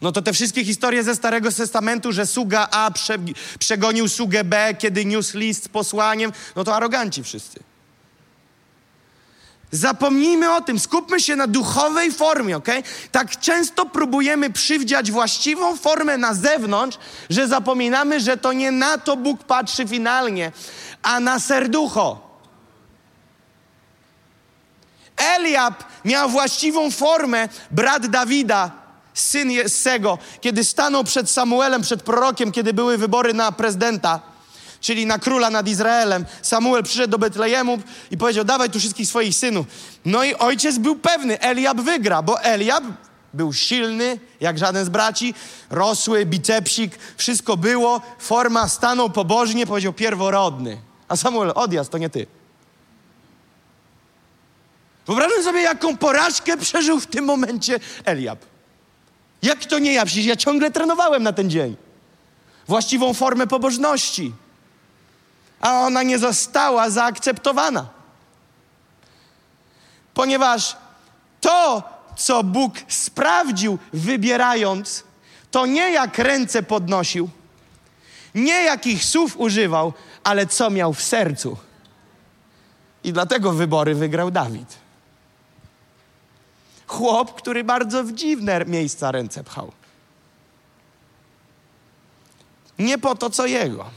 [0.00, 3.18] No to te wszystkie historie ze Starego Testamentu, że sługa A prze,
[3.58, 7.69] przegonił sługę B, kiedy niósł list z posłaniem, no to aroganci wszyscy.
[9.70, 12.68] Zapomnijmy o tym, skupmy się na duchowej formie, ok?
[13.12, 16.98] Tak często próbujemy przywdziać właściwą formę na zewnątrz,
[17.30, 20.52] że zapominamy, że to nie na to Bóg patrzy finalnie,
[21.02, 22.30] a na serducho.
[25.16, 28.70] Eliab miał właściwą formę, brat Dawida,
[29.14, 34.29] syn Jessego, kiedy stanął przed Samuelem, przed prorokiem, kiedy były wybory na prezydenta,
[34.80, 36.24] czyli na króla nad Izraelem.
[36.42, 37.78] Samuel przyszedł do Betlejemu
[38.10, 39.66] i powiedział, dawaj tu wszystkich swoich synów.
[40.04, 42.84] No i ojciec był pewny, Eliab wygra, bo Eliab
[43.34, 45.34] był silny, jak żaden z braci,
[45.70, 50.80] rosły, bicepsik, wszystko było, forma stanął pobożnie, powiedział pierworodny.
[51.08, 52.26] A Samuel, odjazd, to nie ty.
[55.06, 58.38] Wyobrażam sobie, jaką porażkę przeżył w tym momencie Eliab.
[59.42, 60.06] Jak to nie ja?
[60.06, 61.76] Przecież ja ciągle trenowałem na ten dzień.
[62.68, 64.32] Właściwą formę pobożności.
[65.60, 67.86] A ona nie została zaakceptowana.
[70.14, 70.76] Ponieważ
[71.40, 71.82] to,
[72.16, 75.04] co Bóg sprawdził, wybierając,
[75.50, 77.30] to nie jak ręce podnosił,
[78.34, 79.92] nie jakich słów używał,
[80.24, 81.56] ale co miał w sercu.
[83.04, 84.76] I dlatego wybory wygrał Dawid.
[86.86, 89.72] Chłop, który bardzo w dziwne miejsca ręce pchał.
[92.78, 93.90] Nie po to, co jego.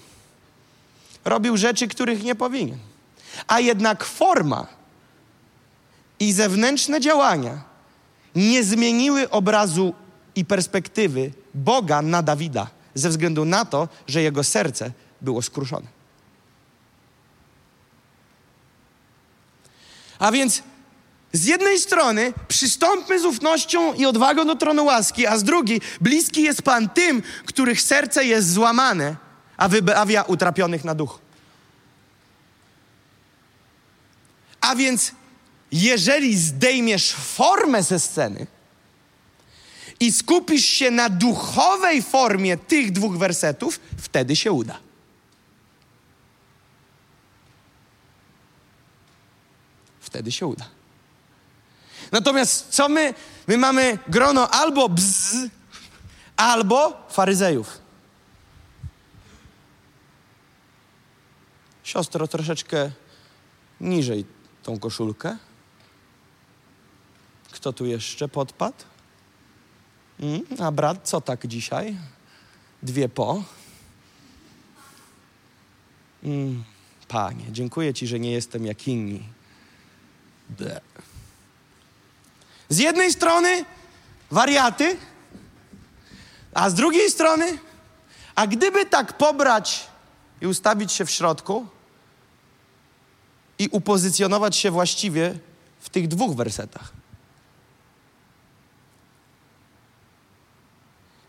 [1.25, 2.77] Robił rzeczy, których nie powinien.
[3.47, 4.67] A jednak forma
[6.19, 7.62] i zewnętrzne działania
[8.36, 9.93] nie zmieniły obrazu
[10.36, 15.88] i perspektywy Boga na Dawida, ze względu na to, że jego serce było skruszone.
[20.19, 20.63] A więc
[21.33, 26.43] z jednej strony przystąpmy z ufnością i odwagą do tronu łaski, a z drugiej bliski
[26.43, 29.15] jest Pan tym, których serce jest złamane,
[29.63, 31.19] a wybawia utrapionych na duch.
[34.62, 35.12] A więc
[35.71, 38.47] jeżeli zdejmiesz formę ze sceny
[39.99, 44.80] i skupisz się na duchowej formie tych dwóch wersetów, wtedy się uda.
[49.99, 50.65] Wtedy się uda.
[52.12, 53.13] Natomiast co my?
[53.47, 55.49] My mamy grono albo bzz,
[56.38, 57.83] albo faryzejów.
[61.84, 62.91] Siostro, troszeczkę
[63.82, 64.26] niżej
[64.63, 65.38] tą koszulkę.
[67.52, 68.84] Kto tu jeszcze podpadł?
[70.19, 71.98] Mm, a brat, co tak dzisiaj?
[72.84, 73.43] Dwie po.
[76.24, 76.63] Mm,
[77.08, 79.24] panie, dziękuję Ci, że nie jestem jak inni.
[80.50, 80.82] De.
[82.69, 83.65] Z jednej strony
[84.32, 84.98] wariaty,
[86.54, 87.58] a z drugiej strony,
[88.36, 89.92] a gdyby tak pobrać
[90.43, 91.65] i ustawić się w środku
[93.60, 95.39] i upozycjonować się właściwie
[95.79, 96.93] w tych dwóch wersetach.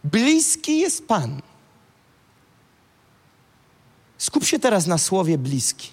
[0.04, 1.42] Bliski jest Pan.
[4.18, 5.90] Skup się teraz na słowie bliski.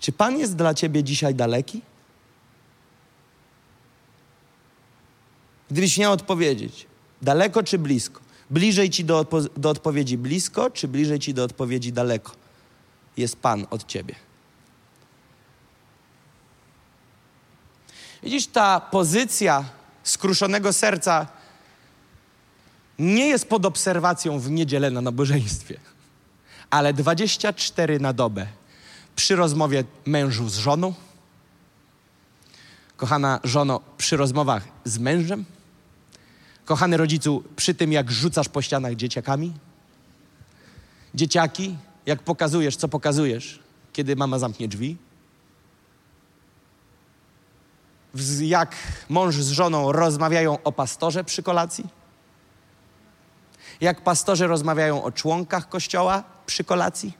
[0.00, 1.82] Czy Pan jest dla ciebie dzisiaj daleki?
[5.70, 6.86] Gdybyś miał odpowiedzieć,
[7.22, 8.27] daleko czy blisko?
[8.50, 12.32] Bliżej ci do, do odpowiedzi blisko, czy bliżej ci do odpowiedzi daleko?
[13.16, 14.14] Jest Pan od ciebie.
[18.22, 19.64] Widzisz, ta pozycja
[20.02, 21.26] skruszonego serca
[22.98, 25.80] nie jest pod obserwacją w niedzielę na nabożeństwie,
[26.70, 28.46] ale 24 na dobę
[29.16, 30.94] przy rozmowie mężu z żoną,
[32.96, 35.44] kochana żono, przy rozmowach z mężem,
[36.68, 39.52] kochany rodzicu, przy tym jak rzucasz po ścianach dzieciakami,
[41.14, 41.76] dzieciaki,
[42.06, 43.60] jak pokazujesz, co pokazujesz,
[43.92, 44.96] kiedy mama zamknie drzwi,
[48.40, 48.76] jak
[49.08, 51.86] mąż z żoną rozmawiają o pastorze przy kolacji,
[53.80, 57.12] jak pastorzy rozmawiają o członkach kościoła przy kolacji,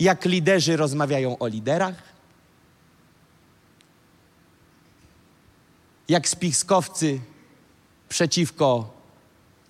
[0.00, 2.02] jak liderzy rozmawiają o liderach,
[6.08, 7.20] jak spiskowcy
[8.10, 8.92] przeciwko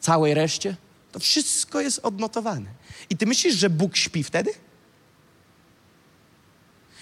[0.00, 0.76] całej reszcie.
[1.12, 2.70] To wszystko jest odnotowane.
[3.10, 4.50] I ty myślisz, że Bóg śpi wtedy?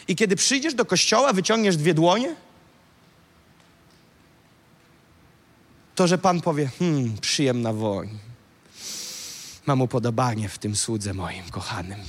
[0.09, 2.37] I kiedy przyjdziesz do kościoła, wyciągniesz dwie dłonie?
[5.98, 8.18] to, że Pan powie, hmm, przyjemna woń.
[9.66, 12.01] Mam upodobanie w tym słudze moim kochanym.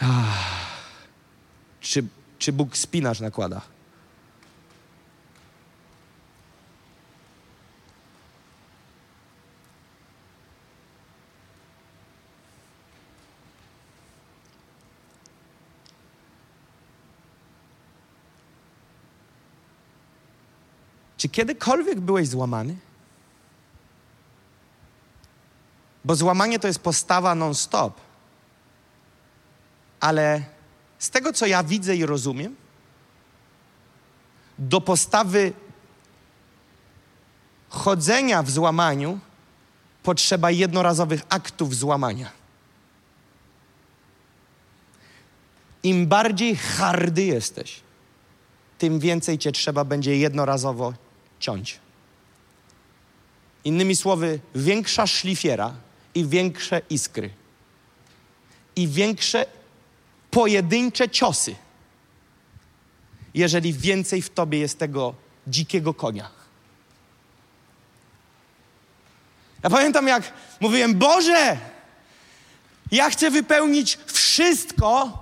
[0.00, 0.70] Ach.
[1.80, 2.04] Czy,
[2.38, 3.60] czy Bóg spinasz nakłada?
[21.20, 22.76] Czy kiedykolwiek byłeś złamany?
[26.04, 28.00] Bo złamanie to jest postawa non-stop.
[30.00, 30.42] Ale
[30.98, 32.56] z tego, co ja widzę i rozumiem,
[34.58, 35.52] do postawy
[37.68, 39.18] chodzenia w złamaniu
[40.02, 42.30] potrzeba jednorazowych aktów złamania.
[45.82, 47.80] Im bardziej hardy jesteś,
[48.78, 50.92] tym więcej cię trzeba będzie jednorazowo
[51.40, 51.78] ciąć.
[53.64, 55.74] Innymi słowy, większa szlifiera
[56.14, 57.30] i większe iskry.
[58.76, 59.46] I większe
[60.30, 61.54] pojedyncze ciosy,
[63.34, 65.14] jeżeli więcej w tobie jest tego
[65.46, 66.30] dzikiego konia.
[69.62, 71.58] Ja pamiętam, jak mówiłem: Boże,
[72.90, 75.19] ja chcę wypełnić wszystko,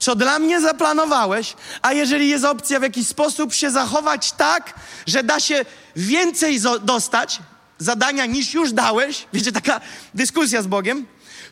[0.00, 4.74] co dla mnie zaplanowałeś, a jeżeli jest opcja w jakiś sposób się zachować tak,
[5.06, 5.64] że da się
[5.96, 7.40] więcej dostać
[7.78, 9.80] zadania niż już dałeś, wiecie, taka
[10.14, 11.06] dyskusja z Bogiem,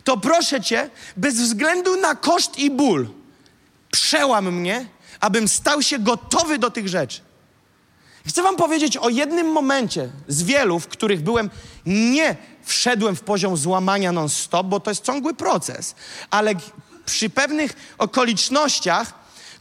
[0.04, 3.08] to proszę Cię, bez względu na koszt i ból,
[3.90, 4.86] przełam mnie,
[5.20, 7.20] abym stał się gotowy do tych rzeczy.
[8.26, 11.50] Chcę Wam powiedzieć o jednym momencie z wielu, w których byłem,
[11.86, 15.94] nie wszedłem w poziom złamania non-stop, bo to jest ciągły proces,
[16.30, 16.54] ale
[17.08, 19.14] przy pewnych okolicznościach,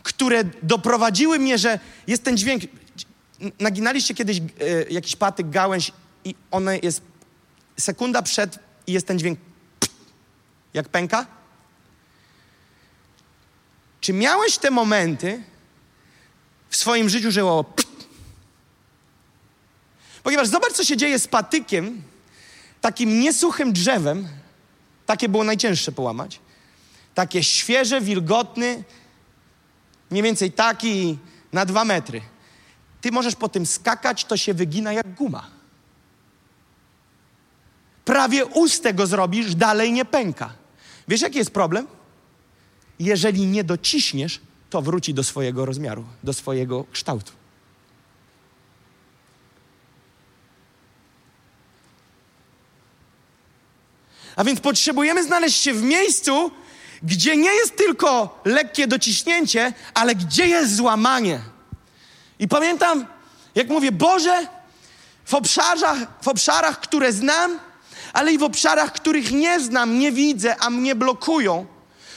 [0.03, 2.63] które doprowadziły mnie, że jest ten dźwięk.
[3.59, 4.41] Naginaliście kiedyś e,
[4.89, 5.91] jakiś patyk, gałęź
[6.25, 7.01] i ona jest
[7.79, 9.39] sekunda przed i jest ten dźwięk
[10.73, 11.25] jak pęka?
[14.01, 15.43] Czy miałeś te momenty
[16.69, 17.65] w swoim życiu, że o
[20.23, 22.01] Ponieważ zobacz, co się dzieje z patykiem,
[22.81, 24.27] takim niesuchym drzewem,
[25.05, 26.39] takie było najcięższe połamać,
[27.17, 28.83] takie świeże, wilgotny,
[30.11, 31.17] mniej więcej taki
[31.53, 32.21] na dwa metry.
[33.01, 35.47] Ty możesz po tym skakać, to się wygina jak guma.
[38.05, 40.53] Prawie ustę go zrobisz, dalej nie pęka.
[41.07, 41.87] Wiesz, jaki jest problem?
[42.99, 47.31] Jeżeli nie dociśniesz, to wróci do swojego rozmiaru, do swojego kształtu.
[54.35, 56.51] A więc potrzebujemy znaleźć się w miejscu,
[57.03, 61.39] gdzie nie jest tylko lekkie dociśnięcie, ale gdzie jest złamanie.
[62.39, 63.05] I pamiętam,
[63.55, 64.47] jak mówię, Boże,
[65.25, 67.59] w obszarach, w obszarach, które znam,
[68.13, 71.65] ale i w obszarach, których nie znam, nie widzę, a mnie blokują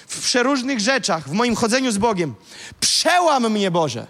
[0.09, 2.35] w przeróżnych rzeczach, w moim chodzeniu z Bogiem.
[2.81, 4.07] Przełam mnie, Boże.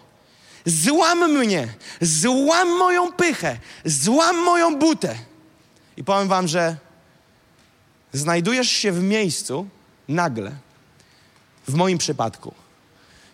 [0.67, 1.69] Złam mnie,
[2.01, 5.15] złam moją pychę, złam moją butę.
[5.97, 6.77] I powiem Wam, że
[8.13, 9.67] znajdujesz się w miejscu
[10.11, 10.53] nagle,
[11.68, 12.55] w moim przypadku,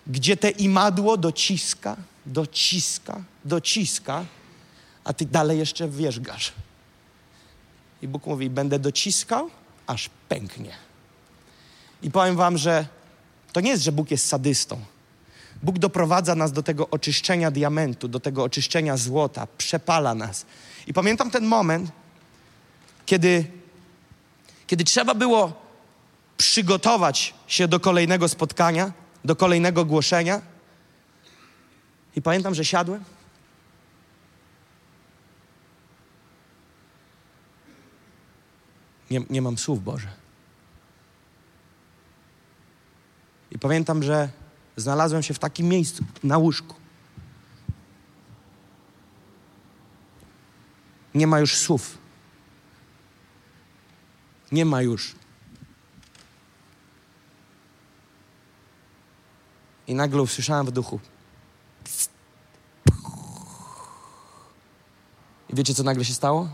[0.07, 4.25] gdzie te imadło dociska, dociska, dociska,
[5.05, 6.53] a ty dalej jeszcze wierzgasz.
[8.03, 9.51] I Bóg mówi: Będę dociskał,
[9.87, 10.71] aż pęknie.
[12.03, 12.87] I powiem Wam, że
[13.53, 14.81] to nie jest, że Bóg jest sadystą.
[15.63, 20.47] Bóg doprowadza nas do tego oczyszczenia diamentu, do tego oczyszczenia złota, przepala nas.
[20.87, 21.91] I pamiętam ten moment,
[23.07, 23.45] kiedy,
[24.67, 25.66] kiedy trzeba było
[26.37, 28.93] przygotować się do kolejnego spotkania,
[29.25, 30.43] do kolejnego głoszenia.
[32.17, 33.05] I pamiętam, że siadłem
[39.11, 40.09] Nie, nie mam słów, Boże.
[43.51, 44.29] I pamiętam, że
[44.77, 46.75] znalazłem się w takim miejscu, na łóżku.
[51.15, 51.99] Nie ma już słów.
[54.53, 55.15] Nie ma już.
[59.87, 61.01] I nagle usłyszałem w duchu.
[65.49, 66.49] I wiecie, co nagle się stało?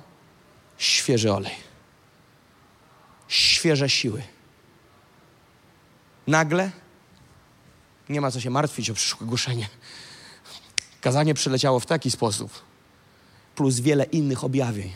[0.78, 1.72] Świeży olej
[3.32, 4.22] świeże siły.
[6.26, 6.70] Nagle
[8.08, 9.68] nie ma co się martwić o przyszłe głoszenie.
[11.00, 12.62] Kazanie przyleciało w taki sposób,
[13.54, 14.92] plus wiele innych objawień.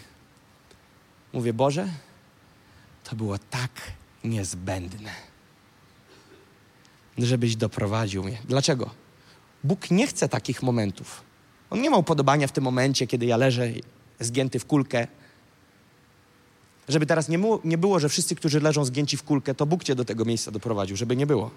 [1.32, 1.89] Mówię, Boże,
[3.05, 3.70] to było tak
[4.24, 5.11] niezbędne,
[7.18, 8.38] żebyś doprowadził mnie.
[8.48, 8.90] Dlaczego?
[9.64, 11.22] Bóg nie chce takich momentów.
[11.70, 13.68] On nie ma upodobania w tym momencie, kiedy ja leżę
[14.20, 15.06] zgięty w kulkę.
[16.88, 19.84] Żeby teraz nie, mu, nie było, że wszyscy, którzy leżą zgięci w kulkę, to Bóg
[19.84, 21.50] cię do tego miejsca doprowadził, żeby nie było.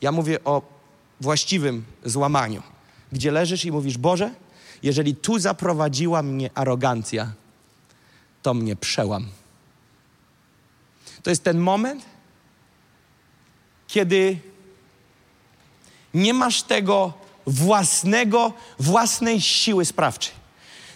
[0.00, 0.62] Ja mówię o
[1.20, 2.62] właściwym złamaniu,
[3.12, 4.34] gdzie leżysz i mówisz: Boże,
[4.82, 7.32] jeżeli tu zaprowadziła mnie arogancja,
[8.42, 9.26] to mnie przełam.
[11.22, 12.04] To jest ten moment,
[13.92, 14.38] kiedy
[16.14, 17.12] nie masz tego
[17.46, 20.34] własnego, własnej siły sprawczej.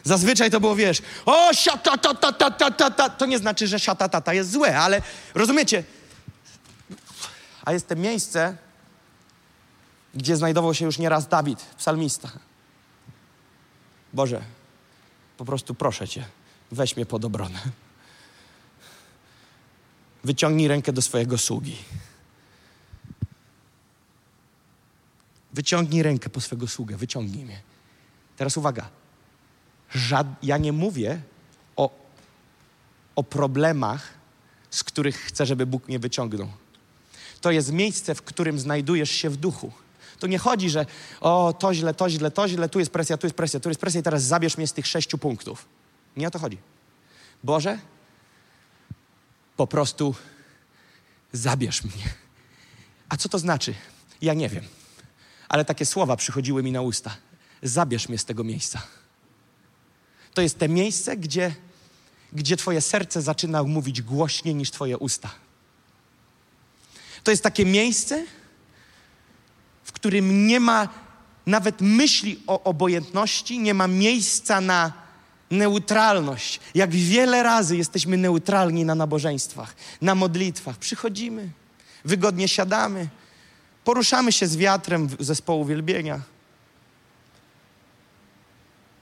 [0.05, 3.09] Zazwyczaj to było, wiesz, o, siata, ta, ta, ta, ta, ta, ta.
[3.09, 5.03] To nie znaczy, że siata, ta, ta jest złe, ale
[5.35, 5.85] rozumiecie?
[7.65, 8.57] A jest to miejsce,
[10.15, 12.31] gdzie znajdował się już nieraz Dawid, psalmista.
[14.13, 14.43] Boże,
[15.37, 16.25] po prostu proszę Cię,
[16.73, 17.59] weź mnie pod obronę.
[20.25, 21.77] Wyciągnij rękę do swojego sługi.
[25.57, 27.61] Wyciągnij rękę po swego sługę, wyciągnij mnie.
[28.37, 28.89] Teraz uwaga.
[29.91, 30.27] Żad...
[30.43, 31.21] Ja nie mówię
[31.77, 31.91] o,
[33.17, 34.15] o problemach,
[34.71, 36.49] z których chcę, żeby Bóg mnie wyciągnął.
[37.41, 39.73] To jest miejsce, w którym znajdujesz się w duchu.
[40.19, 40.87] To nie chodzi, że
[41.21, 43.81] o, to źle, to źle, to źle, tu jest presja, tu jest presja, tu jest
[43.81, 45.69] presja i teraz zabierz mnie z tych sześciu punktów.
[46.17, 46.59] Nie o to chodzi.
[47.45, 47.79] Boże,
[49.57, 50.15] po prostu
[51.33, 52.05] zabierz mnie.
[53.09, 53.75] A co to znaczy?
[54.21, 54.65] Ja nie wiem.
[55.49, 57.17] Ale takie słowa przychodziły mi na usta.
[57.63, 58.83] Zabierz mnie z tego miejsca.
[60.35, 61.55] To jest te miejsce, gdzie,
[62.33, 65.31] gdzie Twoje serce zaczyna mówić głośniej niż Twoje usta.
[67.25, 68.25] To jest takie miejsce,
[69.85, 70.89] w którym nie ma
[71.47, 74.93] nawet myśli o obojętności, nie ma miejsca na
[75.51, 76.61] neutralność.
[76.75, 80.77] Jak wiele razy jesteśmy neutralni na nabożeństwach, na modlitwach.
[80.77, 81.51] Przychodzimy,
[82.05, 83.09] wygodnie siadamy,
[83.87, 86.21] poruszamy się z wiatrem zespołu wielbienia.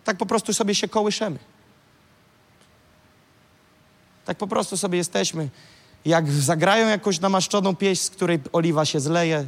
[0.04, 1.38] Tak po prostu sobie się kołyszemy.
[4.24, 5.48] Tak po prostu sobie jesteśmy.
[6.04, 9.46] Jak zagrają jakąś namaszczoną pieśń, z której oliwa się zleje,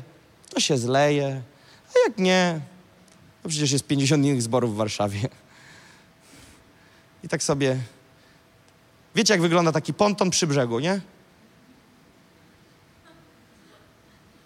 [0.51, 1.43] to się zleje.
[1.89, 2.61] A jak nie,
[3.43, 5.29] to przecież jest 50 innych zborów w Warszawie.
[7.25, 7.79] I tak sobie.
[9.15, 11.01] Wiecie, jak wygląda taki ponton przy brzegu, nie?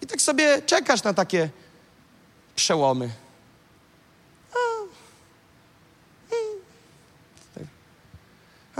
[0.11, 1.49] tak sobie czekasz na takie
[2.55, 3.09] przełomy.
[4.53, 4.57] A.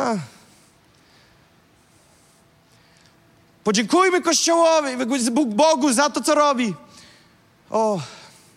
[0.02, 0.16] A.
[3.64, 4.90] Podziękujmy Kościołowi,
[5.48, 6.76] Bogu za to, co robi.
[7.70, 8.02] O,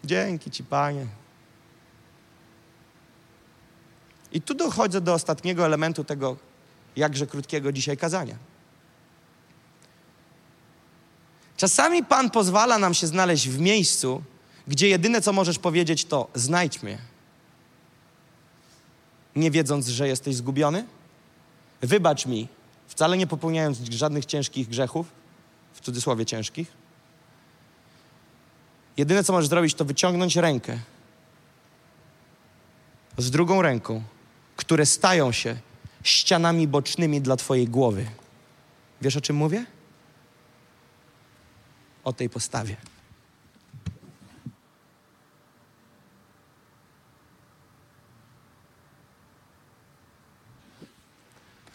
[0.04, 1.06] dzięki Ci, Panie.
[4.32, 6.36] I tu dochodzę do ostatniego elementu tego
[6.96, 8.36] jakże krótkiego dzisiaj kazania.
[11.64, 14.22] Czasami Pan pozwala nam się znaleźć w miejscu,
[14.68, 16.98] gdzie jedyne co możesz powiedzieć to znajdź mnie.
[19.36, 20.84] Nie wiedząc, że jesteś zgubiony?
[21.80, 22.48] Wybacz mi,
[22.88, 25.06] wcale nie popełniając żadnych ciężkich grzechów,
[25.74, 26.72] w cudzysłowie ciężkich.
[28.96, 30.78] Jedyne co możesz zrobić to wyciągnąć rękę
[33.18, 34.02] z drugą ręką,
[34.56, 35.56] które stają się
[36.02, 38.06] ścianami bocznymi dla Twojej głowy.
[39.02, 39.66] Wiesz o czym mówię?
[42.04, 42.76] O tej postawie.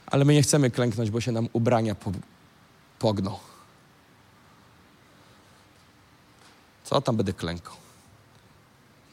[0.06, 1.96] Ale my nie chcemy klęknąć, bo się nam ubrania
[3.00, 3.40] pogną.
[6.84, 7.76] Co tam będę klękał?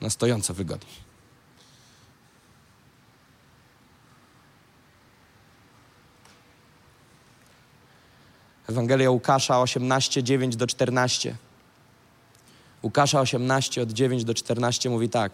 [0.01, 1.06] Na stojąco wygodniej.
[8.69, 11.37] Ewangelia Łukasza 18, 9 do 14.
[12.83, 15.33] Łukasza 18 od 9 do 14 mówi tak.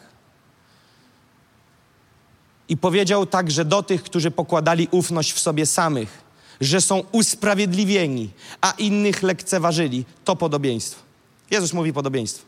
[2.68, 6.22] I powiedział także do tych, którzy pokładali ufność w sobie samych,
[6.60, 8.30] że są usprawiedliwieni,
[8.60, 10.04] a innych lekceważyli.
[10.24, 11.02] To podobieństwo.
[11.50, 12.46] Jezus mówi podobieństwo.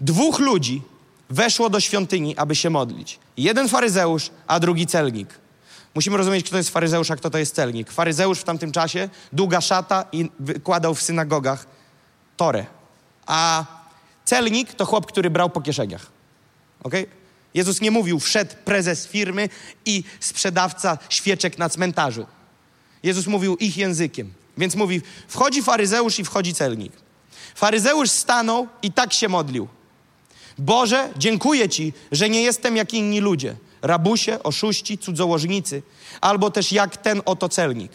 [0.00, 0.82] Dwóch ludzi
[1.30, 3.18] weszło do świątyni, aby się modlić.
[3.36, 5.41] Jeden faryzeusz, a drugi celnik.
[5.94, 7.92] Musimy rozumieć, kto jest faryzeusz, a kto to jest celnik.
[7.92, 11.66] Faryzeusz w tamtym czasie, długa szata i wykładał w synagogach
[12.36, 12.66] torę.
[13.26, 13.64] A
[14.24, 16.06] celnik to chłop, który brał po kieszeniach.
[16.82, 17.06] Okay?
[17.54, 19.48] Jezus nie mówił, wszedł prezes firmy
[19.86, 22.26] i sprzedawca świeczek na cmentarzu.
[23.02, 24.32] Jezus mówił ich językiem.
[24.58, 26.92] Więc mówi, wchodzi faryzeusz i wchodzi celnik.
[27.54, 29.68] Faryzeusz stanął i tak się modlił.
[30.58, 35.82] Boże, dziękuję Ci, że nie jestem jak inni ludzie rabusie, oszuści, cudzołożnicy,
[36.20, 37.92] albo też jak ten oto celnik.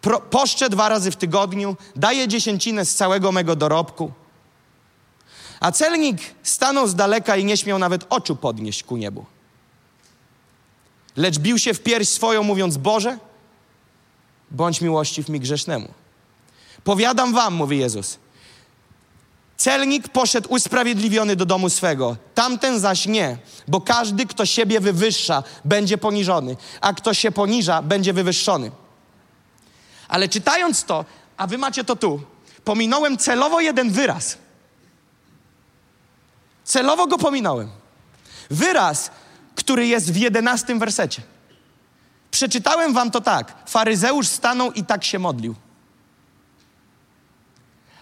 [0.00, 4.12] Pro, poszczę dwa razy w tygodniu, daję dziesięcinę z całego mego dorobku.
[5.60, 9.26] A celnik stanął z daleka i nie śmiał nawet oczu podnieść ku niebu.
[11.16, 13.18] lecz bił się w pierś swoją, mówiąc: Boże,
[14.50, 15.88] bądź miłościw mi grzesznemu.
[16.84, 18.18] Powiadam wam, mówi Jezus.
[19.56, 23.38] Celnik poszedł usprawiedliwiony do domu swego, tamten zaś nie,
[23.68, 28.70] bo każdy, kto siebie wywyższa, będzie poniżony, a kto się poniża, będzie wywyższony.
[30.08, 31.04] Ale czytając to,
[31.36, 32.22] a wy macie to tu,
[32.64, 34.38] pominąłem celowo jeden wyraz.
[36.64, 37.70] Celowo go pominąłem.
[38.50, 39.10] Wyraz,
[39.54, 41.22] który jest w jedenastym wersecie.
[42.30, 43.54] Przeczytałem wam to tak.
[43.66, 45.54] Faryzeusz stanął i tak się modlił.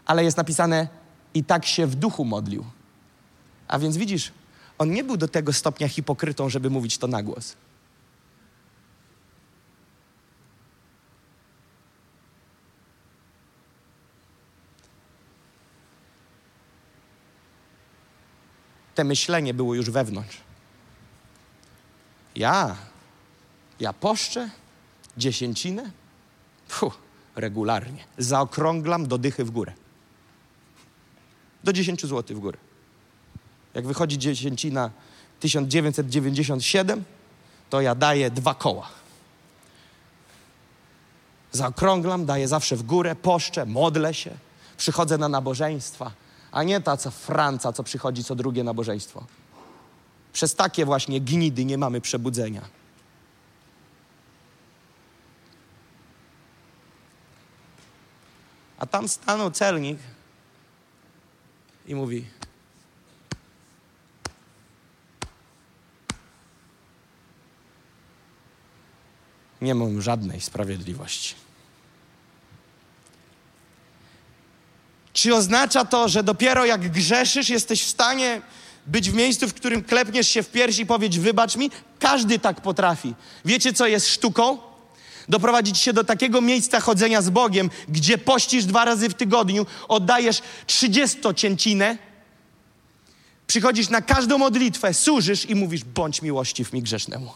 [0.06, 1.01] Ale jest napisane
[1.34, 2.64] i tak się w duchu modlił.
[3.68, 4.32] A więc widzisz,
[4.78, 7.56] on nie był do tego stopnia hipokrytą, żeby mówić to na głos.
[18.94, 20.40] Te myślenie było już wewnątrz.
[22.36, 22.76] Ja,
[23.80, 24.50] ja poszczę
[25.16, 25.90] dziesięcinę?
[26.68, 26.98] Fuh,
[27.36, 28.04] regularnie.
[28.18, 29.72] Zaokrąglam do dychy w górę.
[31.64, 32.58] Do 10 zł w górę.
[33.74, 34.90] Jak wychodzi dziesięcina
[35.40, 37.04] 1997,
[37.70, 38.88] to ja daję dwa koła.
[41.52, 44.30] Zaokrąglam, daję zawsze w górę, poszczę, modlę się,
[44.76, 46.12] przychodzę na nabożeństwa,
[46.52, 49.24] a nie ta co Franca, co przychodzi co drugie nabożeństwo.
[50.32, 52.62] Przez takie właśnie gnidy nie mamy przebudzenia.
[58.78, 59.98] A tam stanął celnik
[61.86, 62.24] i mówi:
[69.60, 71.34] Nie mam żadnej sprawiedliwości.
[75.12, 78.40] Czy oznacza to, że dopiero jak grzeszysz, jesteś w stanie
[78.86, 81.70] być w miejscu, w którym klepniesz się w piersi i powiedz: Wybacz mi?
[81.98, 83.14] Każdy tak potrafi.
[83.44, 84.71] Wiecie, co jest sztuką?
[85.28, 90.42] Doprowadzić się do takiego miejsca chodzenia z Bogiem, gdzie pościsz dwa razy w tygodniu, oddajesz
[90.66, 91.98] trzydziestocięcinę,
[93.46, 97.34] przychodzisz na każdą modlitwę, służysz i mówisz: Bądź miłościw mi grzesznemu.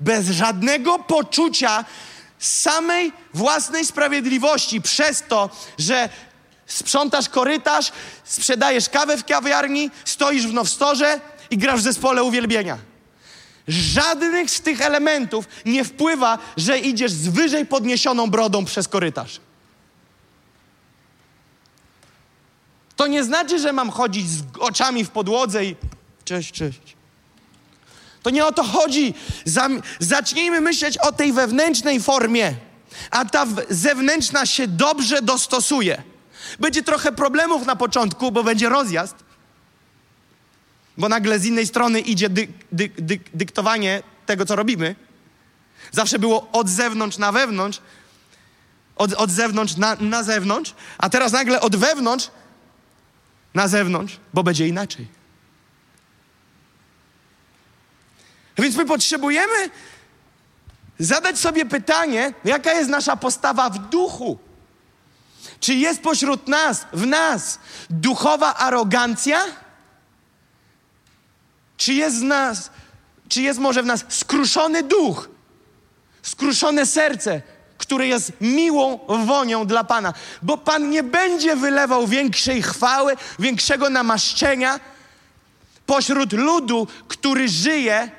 [0.00, 1.84] Bez żadnego poczucia
[2.38, 6.08] samej własnej sprawiedliwości, przez to, że
[6.66, 7.92] sprzątasz korytarz,
[8.24, 11.20] sprzedajesz kawę w kawiarni, stoisz w nowstorze
[11.50, 12.89] i grasz w zespole uwielbienia.
[13.70, 19.40] Żadnych z tych elementów nie wpływa, że idziesz z wyżej podniesioną brodą przez korytarz.
[22.96, 25.76] To nie znaczy, że mam chodzić z oczami w podłodze i
[26.24, 26.96] cześć, cześć.
[28.22, 29.14] To nie o to chodzi.
[29.98, 32.54] Zacznijmy myśleć o tej wewnętrznej formie,
[33.10, 36.02] a ta zewnętrzna się dobrze dostosuje.
[36.58, 39.14] Będzie trochę problemów na początku, bo będzie rozjazd,
[41.00, 44.96] bo nagle z innej strony idzie dy, dy, dy, dyktowanie tego, co robimy.
[45.92, 47.80] Zawsze było od zewnątrz na wewnątrz,
[48.96, 52.30] od, od zewnątrz na, na zewnątrz, a teraz nagle od wewnątrz
[53.54, 55.06] na zewnątrz, bo będzie inaczej.
[58.58, 59.70] Więc my potrzebujemy
[60.98, 64.38] zadać sobie pytanie, jaka jest nasza postawa w duchu.
[65.60, 67.58] Czy jest pośród nas, w nas,
[67.90, 69.40] duchowa arogancja?
[71.80, 72.70] Czy jest nas,
[73.28, 75.28] czy jest może w nas skruszony duch,
[76.22, 77.42] skruszone serce,
[77.78, 80.14] które jest miłą wonią dla Pana?
[80.42, 84.80] Bo Pan nie będzie wylewał większej chwały, większego namaszczenia
[85.86, 88.10] pośród ludu, który żyje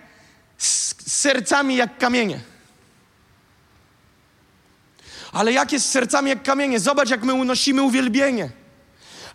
[0.57, 2.39] z sercami jak kamienie.
[5.31, 6.79] Ale jak jest z sercami jak kamienie?
[6.79, 8.60] Zobacz, jak my unosimy uwielbienie.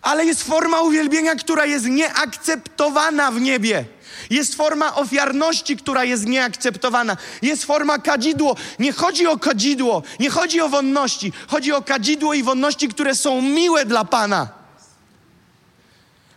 [0.07, 3.85] Ale jest forma uwielbienia, która jest nieakceptowana w niebie.
[4.29, 7.17] Jest forma ofiarności, która jest nieakceptowana.
[7.41, 8.55] Jest forma kadzidło.
[8.79, 11.33] Nie chodzi o kadzidło, nie chodzi o wonności.
[11.47, 14.49] Chodzi o kadzidło i wonności, które są miłe dla Pana.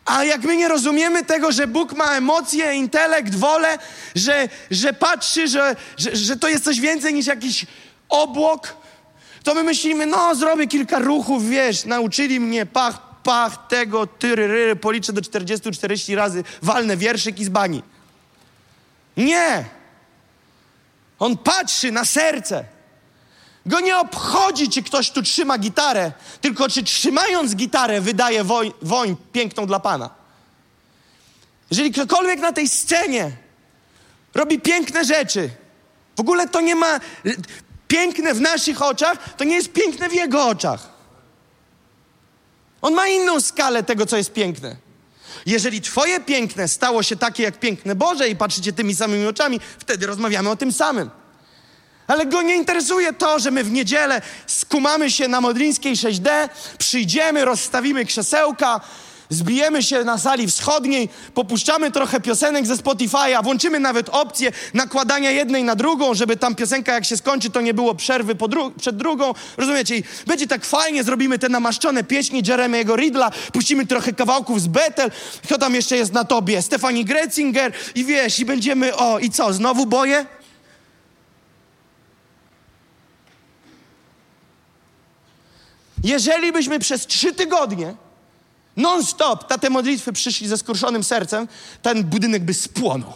[0.04, 3.78] A jak my nie rozumiemy tego, że Bóg ma emocje, intelekt, wolę,
[4.14, 7.66] że, że patrzy, że, że, że to jest coś więcej niż jakiś
[8.08, 8.76] obłok,
[9.44, 15.12] to my myślimy, no zrobię kilka ruchów, wiesz, nauczyli mnie pach, pach, tego, tyry, policzę
[15.12, 17.82] do 40-40 razy, walnę wierszyk i z bani.
[19.16, 19.64] Nie!
[21.18, 22.64] On patrzy na serce.
[23.66, 29.16] Go nie obchodzi, czy ktoś tu trzyma gitarę, tylko czy trzymając gitarę wydaje woń, woń
[29.32, 30.10] piękną dla Pana.
[31.70, 33.32] Jeżeli ktokolwiek na tej scenie
[34.34, 35.50] robi piękne rzeczy,
[36.16, 37.00] w ogóle to nie ma
[37.88, 40.99] piękne w naszych oczach, to nie jest piękne w Jego oczach.
[42.82, 44.76] On ma inną skalę tego, co jest piękne.
[45.46, 50.06] Jeżeli Twoje piękne stało się takie jak piękne Boże i patrzycie tymi samymi oczami, wtedy
[50.06, 51.10] rozmawiamy o tym samym.
[52.06, 57.44] Ale go nie interesuje to, że my w niedzielę skumamy się na Modlińskiej 6D, przyjdziemy,
[57.44, 58.80] rozstawimy krzesełka,
[59.30, 65.64] zbijemy się na sali wschodniej, popuszczamy trochę piosenek ze Spotify'a, włączymy nawet opcję nakładania jednej
[65.64, 69.34] na drugą, żeby tam piosenka jak się skończy, to nie było przerwy dru przed drugą.
[69.56, 69.96] Rozumiecie?
[69.96, 75.10] I będzie tak fajnie, zrobimy te namaszczone pieśni Jeremy'ego Ridla, puścimy trochę kawałków z Bethel.
[75.44, 76.62] Kto tam jeszcze jest na tobie?
[76.62, 80.26] Stefani Gretzinger i wiesz, i będziemy, o, i co, znowu boję?
[86.04, 87.94] Jeżeli byśmy przez trzy tygodnie
[88.76, 91.48] non-stop na te modlitwy przyszli ze skruszonym sercem,
[91.82, 93.12] ten budynek by spłonął.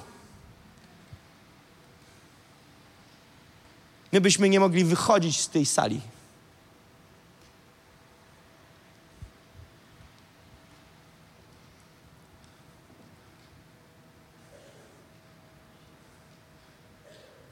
[4.13, 6.01] My byśmy nie mogli wychodzić z tej sali.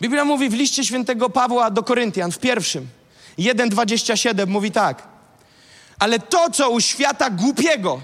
[0.01, 2.89] Biblia mówi w liście świętego Pawła do Koryntian w pierwszym
[3.39, 5.12] 1,27 mówi tak.
[6.03, 8.01] Ale to, co u świata głupiego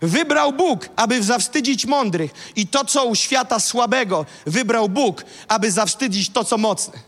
[0.00, 6.30] wybrał Bóg, aby zawstydzić mądrych, i to, co u świata słabego wybrał Bóg, aby zawstydzić
[6.30, 6.98] to, co mocne.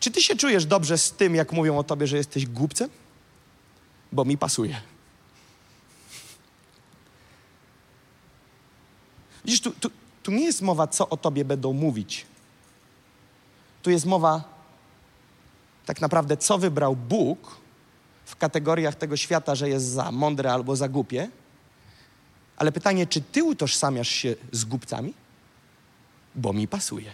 [0.00, 2.90] Czy ty się czujesz dobrze z tym, jak mówią o tobie, że jesteś głupcem?
[4.12, 4.80] Bo mi pasuje.
[9.44, 9.90] Widzisz, tu, tu,
[10.22, 12.26] tu nie jest mowa, co o tobie będą mówić.
[13.82, 14.53] Tu jest mowa
[15.86, 17.56] tak naprawdę, co wybrał Bóg
[18.24, 21.28] w kategoriach tego świata, że jest za mądre albo za głupie.
[22.56, 25.14] Ale pytanie, czy ty utożsamiasz się z głupcami?
[26.34, 27.12] Bo mi pasuje.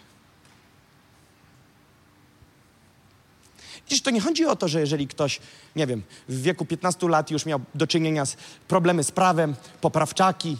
[3.84, 5.40] Widzisz, to nie chodzi o to, że jeżeli ktoś,
[5.76, 8.36] nie wiem, w wieku 15 lat już miał do czynienia z
[8.68, 10.56] problemy z prawem, poprawczaki,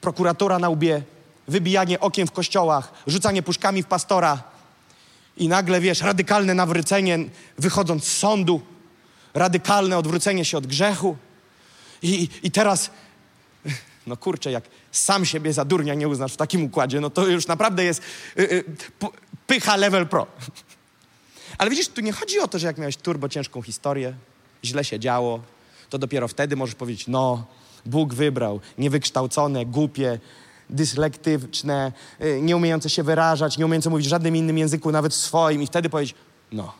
[0.00, 1.02] prokuratura na łbie,
[1.48, 4.42] wybijanie okiem w kościołach, rzucanie puszkami w pastora,
[5.36, 7.18] i nagle, wiesz, radykalne nawrócenie
[7.58, 8.60] wychodząc z sądu,
[9.34, 11.16] radykalne odwrócenie się od grzechu.
[12.02, 12.90] I, I teraz,
[14.06, 17.46] no kurczę, jak sam siebie za durnia nie uznasz w takim układzie, no to już
[17.46, 18.02] naprawdę jest
[18.38, 18.64] y, y,
[19.46, 20.26] pycha level pro.
[21.58, 24.14] Ale widzisz, tu nie chodzi o to, że jak miałeś turbo ciężką historię,
[24.64, 25.40] źle się działo,
[25.90, 27.46] to dopiero wtedy możesz powiedzieć, no,
[27.86, 30.18] Bóg wybrał, niewykształcone, głupie,
[30.70, 35.62] dyslektyczne, y, nie umiejące się wyrażać, nie umiejące mówić w żadnym innym języku, nawet swoim
[35.62, 36.16] i wtedy powiedzieć,
[36.52, 36.72] no,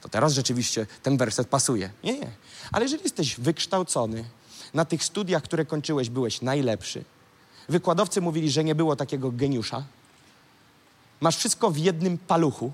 [0.00, 1.90] to teraz rzeczywiście ten werset pasuje.
[2.04, 2.30] Nie, nie.
[2.72, 4.24] Ale jeżeli jesteś wykształcony,
[4.74, 7.04] na tych studiach, które kończyłeś, byłeś najlepszy,
[7.68, 9.84] wykładowcy mówili, że nie było takiego geniusza,
[11.20, 12.72] masz wszystko w jednym paluchu,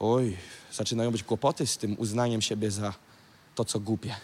[0.00, 0.36] oj,
[0.72, 2.94] zaczynają być kłopoty z tym uznaniem siebie za
[3.54, 4.16] to, co głupie.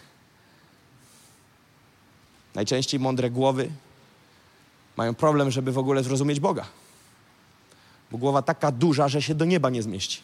[2.55, 3.71] Najczęściej mądre głowy
[4.97, 6.65] mają problem, żeby w ogóle zrozumieć Boga.
[8.11, 10.21] Bo głowa taka duża, że się do nieba nie zmieści.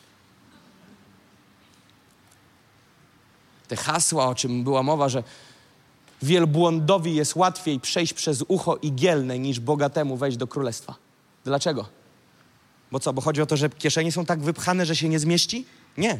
[3.67, 5.23] Te hasła, o czym była mowa, że
[6.21, 10.95] wielbłądowi jest łatwiej przejść przez ucho igielne niż bogatemu wejść do królestwa.
[11.45, 11.85] Dlaczego?
[12.91, 15.65] Bo co, bo chodzi o to, że kieszenie są tak wypchane, że się nie zmieści?
[15.97, 16.19] Nie.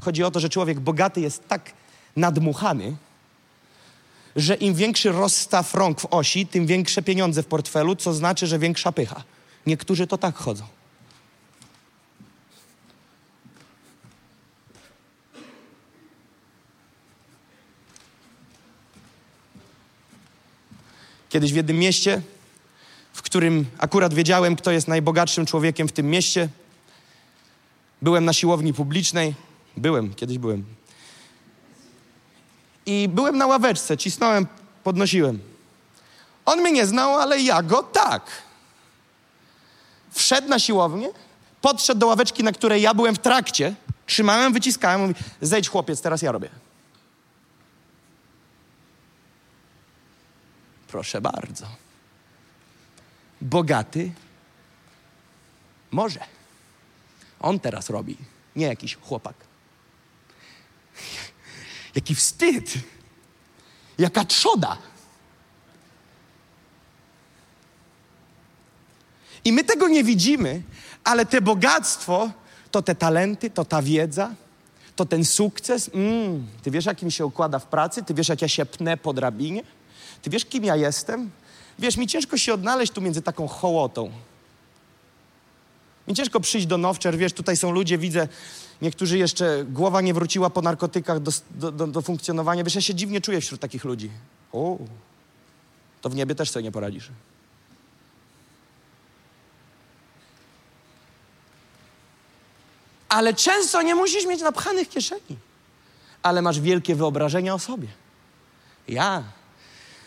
[0.00, 1.72] Chodzi o to, że człowiek bogaty jest tak
[2.16, 2.96] nadmuchany,
[4.36, 8.58] że im większy rozstaw rąk w osi, tym większe pieniądze w portfelu, co znaczy, że
[8.58, 9.22] większa pycha.
[9.66, 10.64] Niektórzy to tak chodzą.
[21.28, 22.22] Kiedyś w jednym mieście,
[23.12, 26.48] w którym akurat wiedziałem, kto jest najbogatszym człowiekiem w tym mieście,
[28.02, 29.34] byłem na siłowni publicznej.
[29.76, 30.64] Byłem, kiedyś byłem.
[32.90, 34.46] I byłem na ławeczce, cisnąłem,
[34.84, 35.38] podnosiłem.
[36.46, 38.22] On mnie nie znał, ale ja go tak.
[40.10, 41.08] Wszedł na siłownię,
[41.60, 43.74] podszedł do ławeczki, na której ja byłem w trakcie,
[44.06, 46.48] trzymałem, wyciskałem, mówi, zejdź chłopiec, teraz ja robię.
[50.88, 51.66] Proszę bardzo.
[53.40, 54.12] Bogaty
[55.90, 56.20] może.
[57.40, 58.16] On teraz robi,
[58.56, 59.49] nie jakiś chłopak.
[61.94, 62.74] Jaki wstyd.
[63.98, 64.78] Jaka trzoda.
[69.44, 70.62] I my tego nie widzimy,
[71.04, 72.30] ale te bogactwo,
[72.70, 74.34] to te talenty, to ta wiedza,
[74.96, 75.90] to ten sukces.
[75.94, 78.02] Mm, ty wiesz, jak mi się układa w pracy?
[78.02, 79.62] Ty wiesz, jak ja się pnę po drabinie?
[80.22, 81.30] Ty wiesz, kim ja jestem?
[81.78, 84.10] Wiesz, mi ciężko się odnaleźć tu między taką hołotą.
[86.08, 88.28] Mi ciężko przyjść do Nowczer, wiesz, tutaj są ludzie, widzę,
[88.82, 92.64] niektórzy jeszcze, głowa nie wróciła po narkotykach do, do, do, do funkcjonowania.
[92.64, 94.10] Wiesz, ja się dziwnie czuję wśród takich ludzi.
[94.52, 94.78] O,
[96.00, 97.10] to w niebie też sobie nie poradzisz.
[103.08, 105.38] Ale często nie musisz mieć napchanych kieszeni,
[106.22, 107.88] ale masz wielkie wyobrażenia o sobie.
[108.88, 109.22] Ja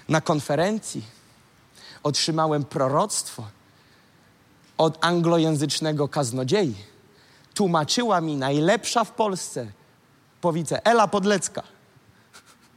[0.10, 1.04] na konferencji
[2.04, 3.48] otrzymałem proroctwo
[4.78, 6.76] od anglojęzycznego kaznodziei.
[7.54, 9.72] Tłumaczyła mi najlepsza w Polsce
[10.42, 11.64] powice Ela Podlecka.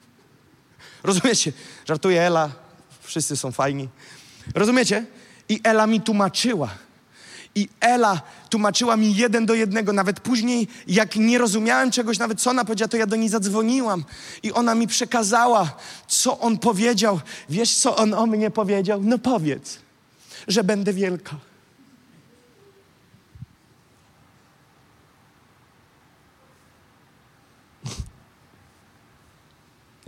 [1.02, 1.52] Rozumiecie?
[1.84, 2.50] Żartuję Ela,
[3.02, 3.88] wszyscy są fajni.
[4.54, 5.06] Rozumiecie?
[5.48, 6.68] I Ela mi tłumaczyła.
[7.54, 8.20] I Ela
[8.50, 9.92] tłumaczyła mi jeden do jednego.
[9.92, 14.04] Nawet później, jak nie rozumiałem czegoś, nawet co ona powiedziała, to ja do niej zadzwoniłam.
[14.42, 15.76] I ona mi przekazała,
[16.08, 17.20] co on powiedział.
[17.48, 19.00] Wiesz, co on o mnie powiedział?
[19.02, 19.78] No powiedz,
[20.48, 21.36] że będę wielka.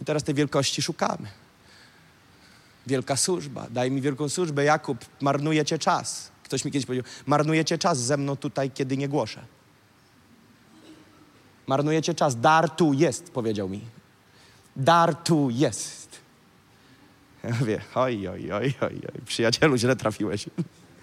[0.08, 1.28] Teraz tej wielkości szukamy.
[2.86, 4.64] Wielka służba, daj mi wielką służbę.
[4.64, 6.30] Jakub, marnujecie czas.
[6.42, 9.44] Ktoś mi kiedyś powiedział, marnujecie czas ze mną tutaj, kiedy nie głoszę.
[11.66, 12.40] Marnujecie czas.
[12.40, 13.80] Dar tu jest, powiedział mi.
[14.76, 16.08] Dar tu jest.
[17.44, 19.20] Ja mówię, oj, oj, oj, oj, oj.
[19.26, 20.46] przyjacielu, źle trafiłeś.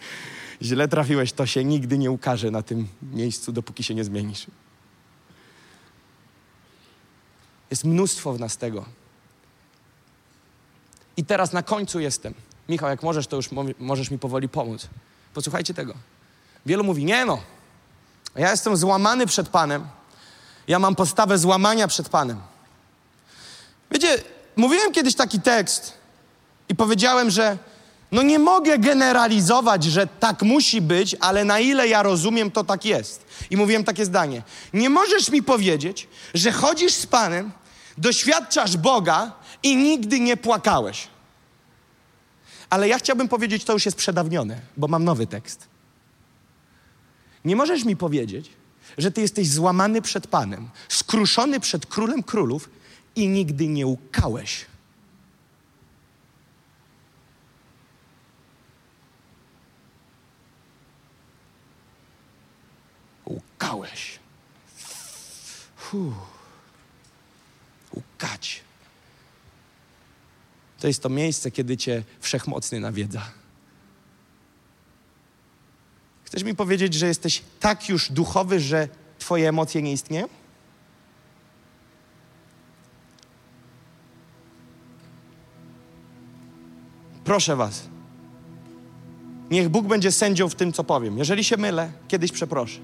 [0.61, 4.47] źle trafiłeś, to się nigdy nie ukaże na tym miejscu, dopóki się nie zmienisz.
[7.75, 8.85] Jest mnóstwo w nas tego.
[11.17, 12.33] I teraz na końcu jestem.
[12.69, 13.49] Michał, jak możesz, to już
[13.79, 14.87] możesz mi powoli pomóc.
[15.33, 15.93] Posłuchajcie tego.
[16.65, 17.41] Wielu mówi, nie no,
[18.35, 19.87] ja jestem złamany przed Panem.
[20.67, 22.41] Ja mam postawę złamania przed Panem.
[23.91, 24.23] Wiecie,
[24.55, 25.93] mówiłem kiedyś taki tekst
[26.69, 27.57] i powiedziałem, że
[28.11, 32.85] no nie mogę generalizować, że tak musi być, ale na ile ja rozumiem, to tak
[32.85, 33.25] jest.
[33.49, 34.41] I mówiłem takie zdanie.
[34.73, 37.51] Nie możesz mi powiedzieć, że chodzisz z Panem,
[37.97, 39.31] doświadczasz Boga
[39.63, 41.07] i nigdy nie płakałeś.
[42.69, 45.67] Ale ja chciałbym powiedzieć, to już jest przedawnione, bo mam nowy tekst.
[47.45, 48.49] Nie możesz mi powiedzieć,
[48.97, 52.69] że ty jesteś złamany przed Panem, skruszony przed Królem Królów
[53.15, 54.65] i nigdy nie łkałeś.
[63.25, 64.19] Łkałeś.
[67.95, 68.61] Łkać.
[70.79, 73.21] To jest to miejsce, kiedy Cię wszechmocny nawiedza.
[76.23, 78.87] Chcesz mi powiedzieć, że jesteś tak już duchowy, że
[79.19, 80.27] Twoje emocje nie istnieją?
[87.23, 87.83] Proszę Was,
[89.51, 91.17] niech Bóg będzie sędzią w tym, co powiem.
[91.17, 92.79] Jeżeli się mylę, kiedyś przeproszę.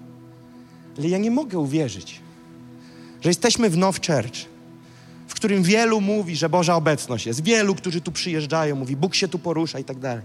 [0.98, 2.22] Ale ja nie mogę uwierzyć,
[3.22, 4.51] że jesteśmy w Now Church,
[5.32, 7.44] w którym wielu mówi, że Boża obecność jest.
[7.44, 10.24] Wielu, którzy tu przyjeżdżają, mówi, Bóg się tu porusza i tak dalej.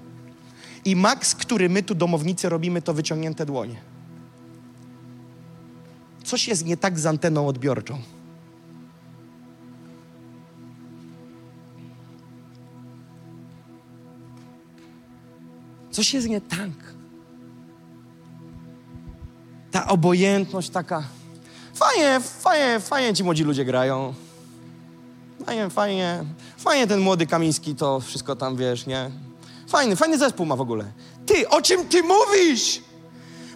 [0.84, 3.76] I maks, który my tu domownicy robimy, to wyciągnięte dłonie.
[6.24, 7.98] Coś jest nie tak z anteną odbiorczą.
[15.90, 16.94] Coś jest nie tak.
[19.70, 21.02] Ta obojętność taka.
[21.74, 24.25] Fajnie, fajnie, fajnie ci młodzi ludzie grają.
[25.46, 26.24] Fajnie, fajnie.
[26.58, 29.10] Fajnie ten młody Kamiński to wszystko tam, wiesz, nie?
[29.68, 30.84] Fajny, fajny zespół ma w ogóle.
[31.26, 32.80] Ty, o czym ty mówisz?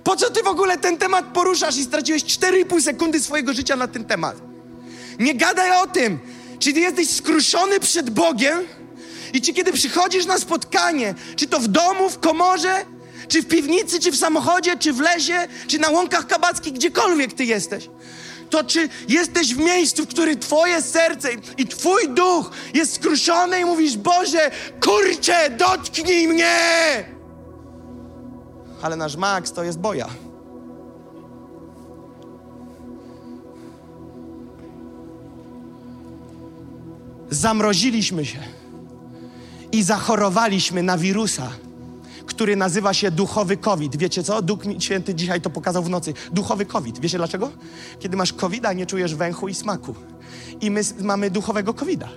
[0.05, 3.89] Po co ty w ogóle ten temat poruszasz i straciłeś 4,5 sekundy swojego życia na
[3.89, 4.37] ten temat?
[5.19, 6.19] Nie gadaj o tym.
[6.59, 8.59] Czy ty jesteś skruszony przed Bogiem?
[9.33, 12.85] I czy kiedy przychodzisz na spotkanie, czy to w domu, w komorze,
[13.29, 17.45] czy w piwnicy, czy w samochodzie, czy w lesie, czy na łąkach kabackich, gdziekolwiek ty
[17.45, 17.91] jesteś,
[18.51, 21.29] to czy jesteś w miejscu, w którym Twoje serce
[21.59, 26.55] i Twój duch jest skruszony i mówisz, Boże, kurczę, dotknij mnie!
[28.83, 30.09] Ale nasz Max to jest boja.
[37.31, 38.39] Zamroziliśmy się
[39.73, 41.51] i zachorowaliśmy na wirusa
[42.31, 43.97] który nazywa się duchowy COVID.
[43.97, 44.43] Wiecie co?
[44.43, 46.15] Duch Święty dzisiaj to pokazał w nocy.
[46.33, 46.99] Duchowy COVID.
[46.99, 47.51] Wiecie dlaczego?
[47.99, 49.95] Kiedy masz covid nie czujesz węchu i smaku.
[50.61, 52.09] I my mamy duchowego COVID-a.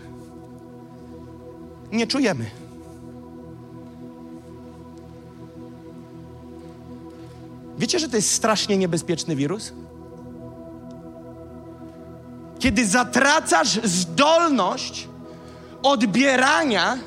[1.91, 2.45] Nie czujemy.
[7.77, 9.73] Wiecie, że to jest strasznie niebezpieczny wirus?
[12.59, 15.07] Kiedy zatracasz zdolność
[15.83, 16.97] odbierania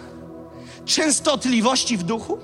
[0.85, 2.39] częstotliwości w duchu,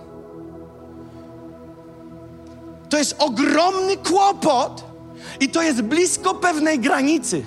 [2.93, 4.85] to jest ogromny kłopot
[5.41, 7.45] i to jest blisko pewnej granicy,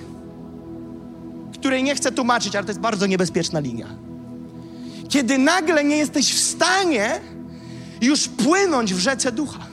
[1.54, 3.86] której nie chcę tłumaczyć, ale to jest bardzo niebezpieczna linia.
[5.08, 7.20] Kiedy nagle nie jesteś w stanie
[8.00, 9.66] już płynąć w rzece ducha.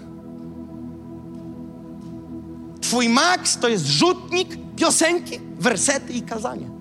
[2.82, 6.73] Twój maks to jest rzutnik, piosenki, wersety i kazanie.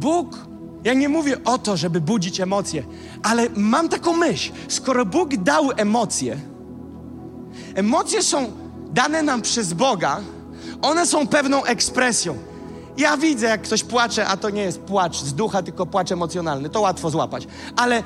[0.00, 0.38] Bóg,
[0.84, 2.82] ja nie mówię o to, żeby budzić emocje,
[3.22, 6.40] ale mam taką myśl, skoro Bóg dał emocje,
[7.74, 8.52] emocje są
[8.92, 10.20] dane nam przez Boga,
[10.82, 12.38] one są pewną ekspresją.
[12.96, 16.68] Ja widzę, jak ktoś płacze, a to nie jest płacz z ducha, tylko płacz emocjonalny.
[16.68, 17.46] To łatwo złapać.
[17.76, 18.02] Ale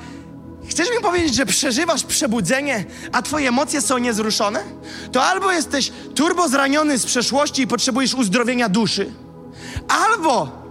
[0.69, 4.63] chcesz mi powiedzieć, że przeżywasz przebudzenie, a twoje emocje są niezruszone?
[5.11, 9.11] To albo jesteś turbo zraniony z przeszłości i potrzebujesz uzdrowienia duszy,
[9.87, 10.64] albo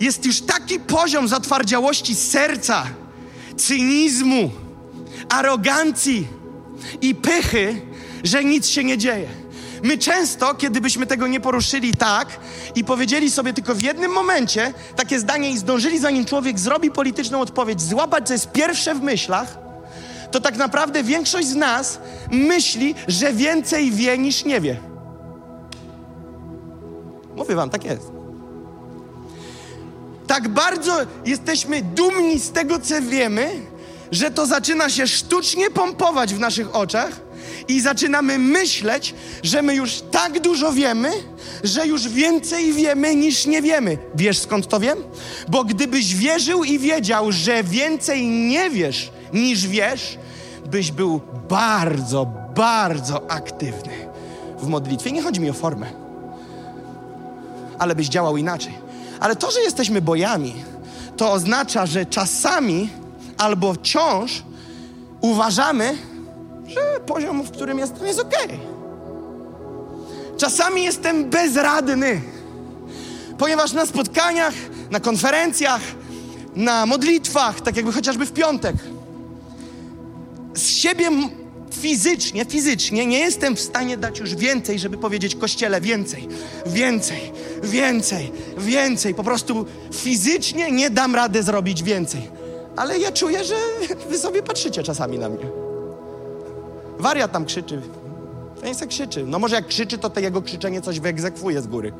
[0.00, 2.86] jest już taki poziom zatwardziałości serca,
[3.56, 4.50] cynizmu,
[5.28, 6.28] arogancji
[7.00, 7.82] i pychy,
[8.24, 9.28] że nic się nie dzieje.
[9.82, 12.28] My często, kiedy byśmy tego nie poruszyli tak
[12.74, 17.40] i powiedzieli sobie tylko w jednym momencie takie zdanie i zdążyli, zanim człowiek zrobi polityczną
[17.40, 19.58] odpowiedź, złapać, co jest pierwsze w myślach,
[20.30, 21.98] to tak naprawdę większość z nas
[22.30, 24.80] myśli, że więcej wie niż nie wie.
[27.36, 28.13] Mówię wam, tak jest.
[30.26, 30.92] Tak bardzo
[31.24, 33.60] jesteśmy dumni z tego, co wiemy,
[34.12, 37.20] że to zaczyna się sztucznie pompować w naszych oczach
[37.68, 41.10] i zaczynamy myśleć, że my już tak dużo wiemy,
[41.64, 43.98] że już więcej wiemy niż nie wiemy.
[44.14, 44.98] Wiesz skąd to wiem?
[45.48, 50.18] Bo gdybyś wierzył i wiedział, że więcej nie wiesz niż wiesz,
[50.66, 53.92] byś był bardzo, bardzo aktywny
[54.58, 55.12] w modlitwie.
[55.12, 55.86] Nie chodzi mi o formę,
[57.78, 58.83] ale byś działał inaczej.
[59.20, 60.54] Ale to, że jesteśmy bojami,
[61.16, 62.88] to oznacza, że czasami
[63.38, 64.42] albo wciąż
[65.20, 65.98] uważamy,
[66.66, 68.34] że poziom, w którym jestem, jest ok.
[70.36, 72.20] Czasami jestem bezradny,
[73.38, 74.54] ponieważ na spotkaniach,
[74.90, 75.80] na konferencjach,
[76.56, 78.76] na modlitwach, tak jakby chociażby w piątek,
[80.54, 81.10] z siebie
[81.80, 86.28] fizycznie, fizycznie nie jestem w stanie dać już więcej, żeby powiedzieć Kościele więcej,
[86.66, 89.14] więcej, więcej, więcej.
[89.14, 92.28] Po prostu fizycznie nie dam rady zrobić więcej.
[92.76, 93.54] Ale ja czuję, że
[94.10, 95.46] wy sobie patrzycie czasami na mnie.
[96.98, 97.82] Wariat tam krzyczy.
[98.64, 99.24] Nie krzyczy.
[99.26, 101.92] No może jak krzyczy, to to jego krzyczenie coś wyegzekwuje z góry.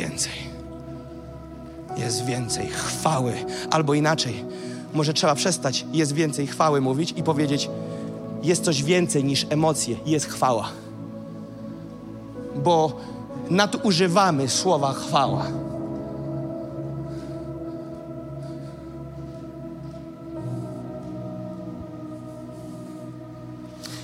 [0.00, 0.32] Więcej.
[1.96, 3.32] Jest więcej chwały.
[3.70, 4.44] Albo inaczej,
[4.92, 7.70] może trzeba przestać, jest więcej chwały mówić i powiedzieć,
[8.42, 10.68] jest coś więcej niż emocje, jest chwała
[12.58, 13.00] bo
[13.50, 15.44] nadużywamy słowa chwała.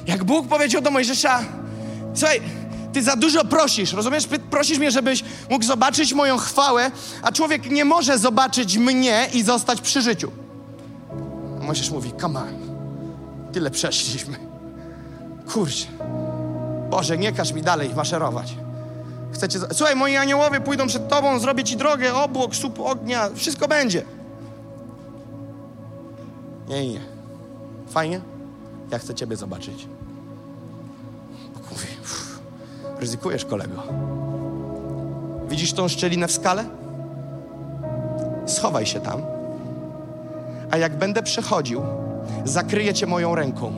[0.07, 1.41] Jak Bóg powiedział do Mojżesza,
[2.15, 2.41] słuchaj,
[2.95, 4.29] ty za dużo prosisz, rozumiesz?
[4.51, 6.91] Prosisz mnie, żebyś mógł zobaczyć moją chwałę,
[7.23, 10.33] a człowiek nie może zobaczyć mnie i zostać przy życiu.
[11.61, 12.49] Mojżesz mówi, come on,
[13.53, 14.37] tyle przeszliśmy.
[15.53, 15.87] Kurczę.
[16.91, 18.55] Boże, nie każ mi dalej maszerować.
[19.33, 19.59] Chcecie.
[19.73, 24.03] Słuchaj, moi aniołowie pójdą przed tobą, zrobię ci drogę, obłok, słup ognia, wszystko będzie.
[26.69, 27.01] Nie, nie.
[27.91, 28.21] Fajnie?
[28.91, 29.87] Ja chcę ciebie zobaczyć.
[31.71, 32.34] Mówi, uff,
[33.01, 33.83] ryzykujesz, kolego.
[35.49, 36.65] Widzisz tą szczelinę w skale?
[38.47, 39.23] Schowaj się tam.
[40.71, 41.83] A jak będę przechodził,
[42.45, 43.73] zakryję cię moją ręką.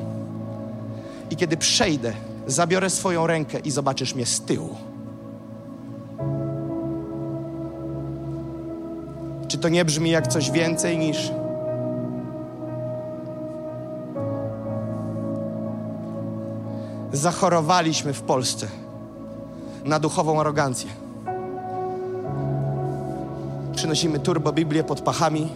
[1.30, 2.12] I kiedy przejdę,
[2.46, 4.76] zabiorę swoją rękę i zobaczysz mnie z tyłu.
[9.48, 11.30] Czy to nie brzmi jak coś więcej niż
[17.12, 18.66] zachorowaliśmy w Polsce
[19.86, 20.90] na duchową arogancję.
[23.74, 25.48] Przynosimy turbo Biblię pod pachami,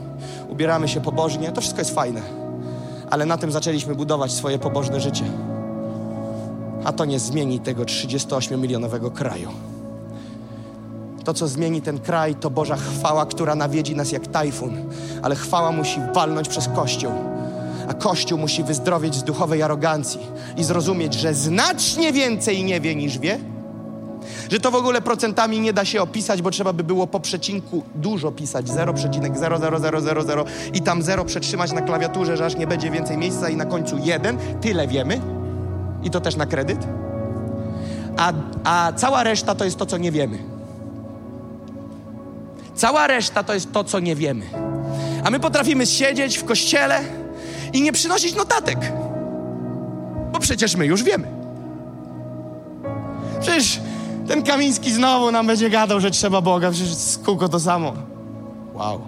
[0.49, 2.23] ubieramy się pobożnie, to wszystko jest fajne,
[3.11, 5.25] ale na tym zaczęliśmy budować swoje pobożne życie
[6.85, 9.49] a to nie zmieni tego 38-milionowego kraju.
[11.25, 14.85] To, co zmieni ten kraj, to Boża chwała, która nawiedzi nas jak tajfun,
[15.23, 17.13] ale chwała musi walnąć przez Kościół.
[17.89, 20.21] A Kościół musi wyzdrowieć z duchowej arogancji
[20.57, 23.39] i zrozumieć, że znacznie więcej nie wie niż wie,
[24.51, 27.83] że to w ogóle procentami nie da się opisać, bo trzeba by było po przecinku
[27.95, 30.45] dużo pisać, 0,00000
[30.75, 33.99] i tam 0 przetrzymać na klawiaturze, że aż nie będzie więcej miejsca i na końcu
[33.99, 34.39] 1.
[34.61, 35.21] Tyle wiemy.
[36.03, 36.87] I to też na kredyt.
[38.17, 38.33] A,
[38.65, 40.39] a cała reszta to jest to, co nie wiemy.
[42.75, 44.47] Cała reszta to jest to, co nie wiemy.
[45.25, 47.01] A my potrafimy siedzieć w kościele
[47.73, 48.79] i nie przynosić notatek.
[50.33, 51.27] Bo przecież my już wiemy.
[53.41, 53.81] Przecież
[54.31, 56.71] ten Kamiński znowu nam będzie gadał, że trzeba Boga.
[56.71, 57.93] Przecież kółko to samo.
[58.75, 59.01] Wow.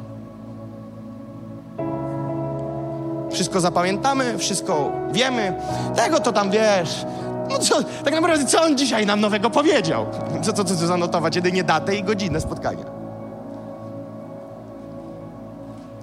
[3.31, 5.55] Wszystko zapamiętamy, wszystko wiemy.
[5.97, 7.05] Tego to tam wiesz.
[7.51, 10.07] No co, tak naprawdę co on dzisiaj nam nowego powiedział?
[10.43, 11.37] Co, co, co, co zanotować?
[11.37, 12.85] Jedynie datę i godzinę spotkania.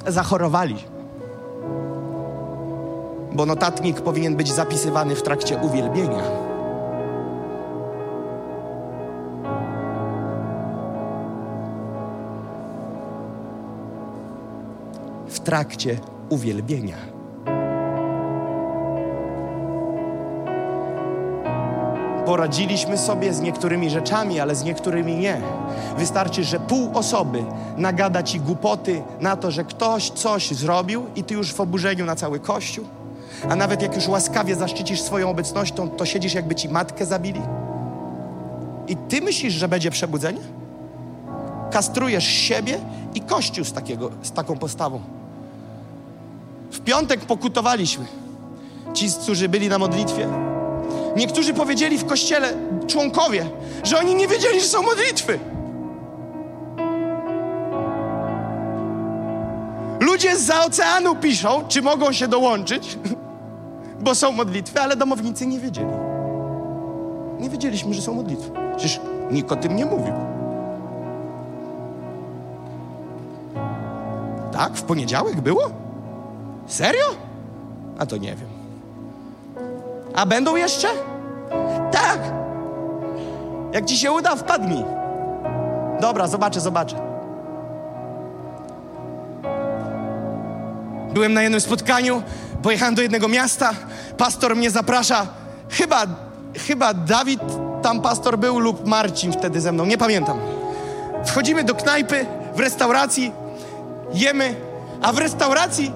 [0.08, 0.76] Zachorowali.
[3.32, 6.49] Bo notatnik powinien być zapisywany w trakcie uwielbienia.
[15.50, 16.98] Trakcie uwielbienia.
[22.26, 25.42] Poradziliśmy sobie z niektórymi rzeczami, ale z niektórymi nie.
[25.98, 27.44] Wystarczy, że pół osoby
[27.78, 32.16] nagada ci głupoty na to, że ktoś coś zrobił i ty już w oburzeniu na
[32.16, 32.86] cały kościół.
[33.50, 37.42] A nawet jak już łaskawie zaszczycisz swoją obecnością, to siedzisz jakby ci matkę zabili.
[38.88, 40.42] I ty myślisz, że będzie przebudzenie?
[41.72, 42.80] Kastrujesz siebie
[43.16, 45.19] i kościół z, takiego, z taką postawą.
[46.72, 48.06] W piątek pokutowaliśmy.
[48.94, 50.28] Ci, którzy byli na modlitwie,
[51.16, 52.54] Niektórzy powiedzieli w kościele,
[52.88, 53.46] członkowie,
[53.84, 55.40] że oni nie wiedzieli, że są modlitwy.
[60.00, 62.98] Ludzie z oceanu piszą, czy mogą się dołączyć,
[64.04, 65.92] bo są modlitwy, ale domownicy nie wiedzieli.
[67.40, 68.52] Nie wiedzieliśmy, że są modlitwy.
[68.78, 69.00] Przecież
[69.32, 70.14] nikt o tym nie mówił.
[74.52, 74.74] Tak?
[74.74, 75.89] W poniedziałek było?
[76.70, 77.06] Serio?
[77.98, 78.50] A to nie wiem.
[80.16, 80.88] A będą jeszcze?
[81.92, 82.20] Tak.
[83.74, 84.86] Jak ci się uda, wpadnij.
[86.02, 86.96] Dobra, zobaczę, zobaczę.
[91.14, 92.22] Byłem na jednym spotkaniu,
[92.64, 93.72] pojechałem do jednego miasta,
[94.18, 95.28] pastor mnie zaprasza.
[95.70, 96.06] Chyba,
[96.68, 97.42] chyba Dawid
[97.82, 100.40] tam pastor był lub Marcin wtedy ze mną, nie pamiętam.
[101.26, 103.32] Wchodzimy do knajpy, w restauracji,
[104.14, 104.56] jemy,
[105.02, 105.92] a w restauracji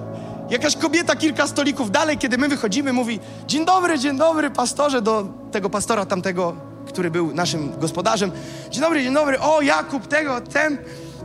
[0.54, 5.28] Jakaś kobieta kilka stolików dalej, kiedy my wychodzimy, mówi: Dzień dobry, dzień dobry, pastorze, do
[5.52, 6.56] tego pastora tamtego,
[6.88, 8.32] który był naszym gospodarzem.
[8.70, 10.78] Dzień dobry, dzień dobry, o Jakub, tego, ten.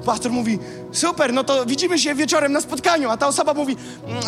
[0.04, 0.58] Pastor mówi:
[0.92, 3.10] Super, no to widzimy się wieczorem na spotkaniu.
[3.10, 3.76] A ta osoba mówi: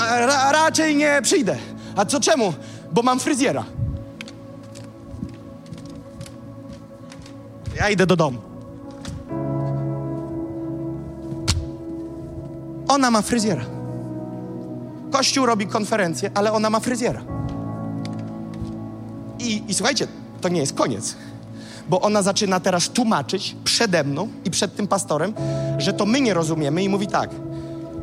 [0.09, 1.57] Ra Raczej nie przyjdę.
[1.96, 2.55] A co czemu?
[2.92, 3.64] Bo mam fryzjera.
[7.76, 8.38] Ja idę do domu.
[12.88, 13.80] Ona ma fryzjera.
[15.11, 17.22] Kościół robi konferencję, ale ona ma fryzjera.
[19.38, 20.06] I, I słuchajcie,
[20.40, 21.16] to nie jest koniec,
[21.88, 25.32] bo ona zaczyna teraz tłumaczyć przede mną i przed tym pastorem,
[25.78, 27.30] że to my nie rozumiemy i mówi tak,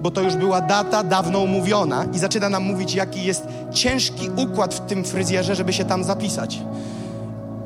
[0.02, 3.44] bo to już była data dawno umówiona i zaczyna nam mówić, jaki jest
[3.74, 6.60] ciężki układ w tym fryzjerze, żeby się tam zapisać.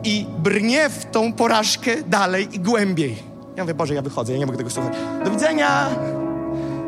[0.03, 3.23] I brnie w tą porażkę dalej i głębiej.
[3.55, 4.93] Ja mówię, Boże, ja wychodzę, ja nie mogę tego słuchać.
[5.25, 5.89] Do widzenia!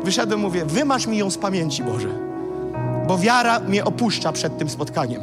[0.04, 2.33] Wyszedłem, mówię, wymasz mi ją z pamięci, Boże
[3.06, 5.22] bo wiara mnie opuszcza przed tym spotkaniem.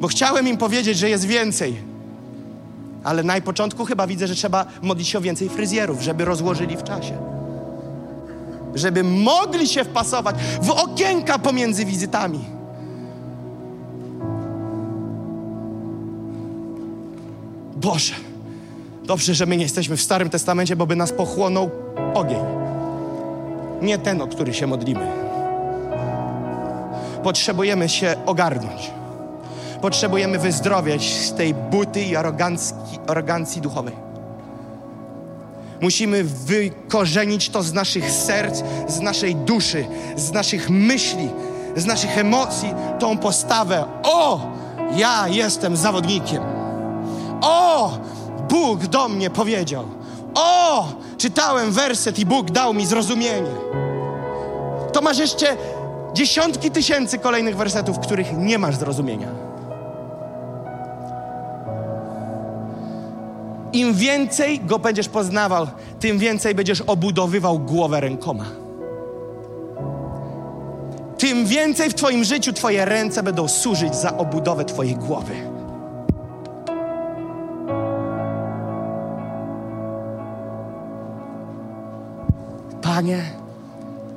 [0.00, 1.76] Bo chciałem im powiedzieć, że jest więcej.
[3.04, 6.82] Ale na początku chyba widzę, że trzeba modlić się o więcej fryzjerów, żeby rozłożyli w
[6.82, 7.18] czasie.
[8.74, 12.40] Żeby mogli się wpasować w okienka pomiędzy wizytami.
[17.76, 18.14] Boże,
[19.04, 21.70] dobrze, że my nie jesteśmy w Starym Testamencie, bo by nas pochłonął
[22.14, 22.61] ogień
[23.82, 25.06] nie ten, o który się modlimy.
[27.22, 28.90] Potrzebujemy się ogarnąć.
[29.80, 32.16] Potrzebujemy wyzdrowieć z tej buty i
[33.06, 33.94] arogancji duchowej.
[35.80, 41.28] Musimy wykorzenić to z naszych serc, z naszej duszy, z naszych myśli,
[41.76, 43.84] z naszych emocji, tą postawę.
[44.02, 44.40] O,
[44.96, 46.42] ja jestem zawodnikiem.
[47.40, 47.92] O,
[48.48, 49.84] Bóg do mnie powiedział.
[50.34, 53.50] O, czytałem werset i Bóg dał mi zrozumienie.
[54.92, 55.46] To masz jeszcze
[56.14, 59.28] dziesiątki tysięcy kolejnych wersetów, których nie masz zrozumienia.
[63.72, 65.66] Im więcej go będziesz poznawał,
[66.00, 68.44] tym więcej będziesz obudowywał głowę rękoma.
[71.18, 75.51] Tym więcej w Twoim życiu Twoje ręce będą służyć za obudowę Twojej głowy.
[82.92, 83.22] Panie,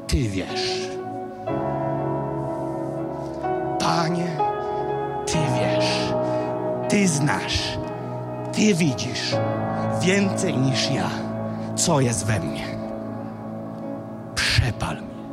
[0.07, 0.89] Ty wiesz.
[3.79, 4.27] Panie,
[5.25, 6.13] Ty wiesz.
[6.89, 7.77] Ty znasz.
[8.53, 9.35] Ty widzisz
[10.01, 11.09] więcej niż ja,
[11.75, 12.65] co jest we mnie.
[14.35, 15.25] Przepal mnie.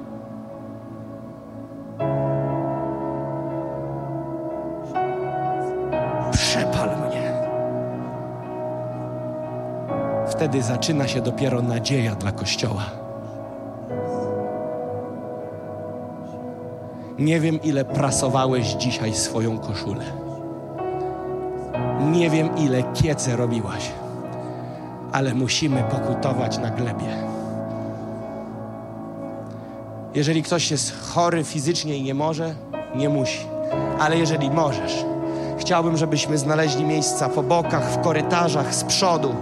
[6.32, 7.32] Przepal mnie.
[10.28, 13.01] Wtedy zaczyna się dopiero nadzieja dla Kościoła.
[17.22, 20.04] Nie wiem, ile prasowałeś dzisiaj swoją koszulę.
[22.10, 23.90] Nie wiem, ile kiece robiłaś,
[25.12, 27.06] ale musimy pokutować na glebie.
[30.14, 32.54] Jeżeli ktoś jest chory fizycznie i nie może,
[32.94, 33.46] nie musi.
[33.98, 35.04] Ale jeżeli możesz,
[35.58, 39.34] chciałbym, żebyśmy znaleźli miejsca po bokach, w korytarzach, z przodu,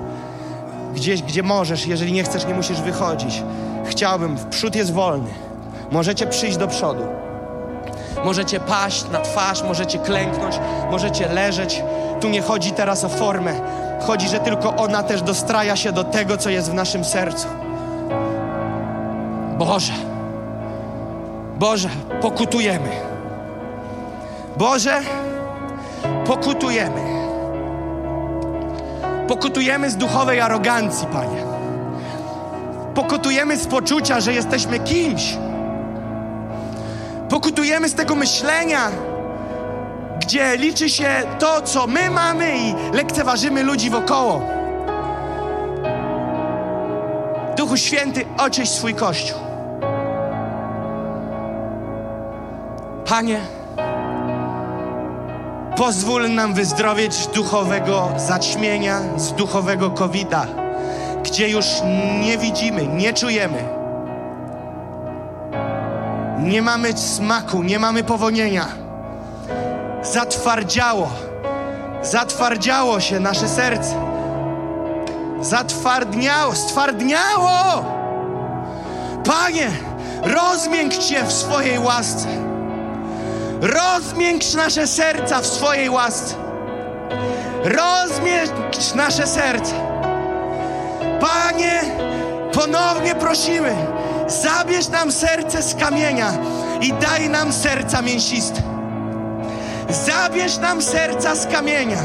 [0.94, 1.86] gdzieś, gdzie możesz.
[1.86, 3.42] Jeżeli nie chcesz, nie musisz wychodzić.
[3.84, 5.30] Chciałbym, w przód jest wolny.
[5.90, 7.02] Możecie przyjść do przodu.
[8.24, 11.82] Możecie paść na twarz, możecie klęknąć, możecie leżeć.
[12.20, 13.54] Tu nie chodzi teraz o formę.
[14.00, 17.48] Chodzi, że tylko ona też dostraja się do tego, co jest w naszym sercu.
[19.58, 19.92] Boże,
[21.58, 21.88] Boże,
[22.20, 22.90] pokutujemy.
[24.56, 25.00] Boże,
[26.26, 27.00] pokutujemy.
[29.28, 31.42] Pokutujemy z duchowej arogancji, Panie.
[32.94, 35.36] Pokutujemy z poczucia, że jesteśmy kimś.
[37.30, 38.90] Pokutujemy z tego myślenia,
[40.20, 44.42] gdzie liczy się to, co my mamy i lekceważymy ludzi wokoło.
[47.56, 49.38] Duchu Święty, oczyś swój Kościół.
[53.06, 53.40] Panie,
[55.76, 60.46] pozwól nam wyzdrowieć z duchowego zaćmienia, z duchowego COVID-a,
[61.22, 61.66] gdzie już
[62.20, 63.79] nie widzimy, nie czujemy.
[66.40, 68.66] Nie mamy smaku, nie mamy powonienia.
[70.02, 71.10] Zatwardziało,
[72.02, 73.94] zatwardziało się nasze serce.
[75.40, 77.84] Zatwardniało, stwardniało.
[79.24, 79.70] Panie,
[80.22, 82.28] rozmiękcz się w swojej łasce.
[83.60, 86.34] Rozmiękcz nasze serca w swojej łasce.
[87.64, 89.74] Rozmiękcz nasze serca.
[91.20, 91.80] Panie,
[92.52, 93.76] ponownie prosimy,
[94.30, 96.32] zabierz nam serce z kamienia
[96.80, 98.62] i daj nam serca mięsiste.
[99.90, 101.98] Zabierz nam serca z kamienia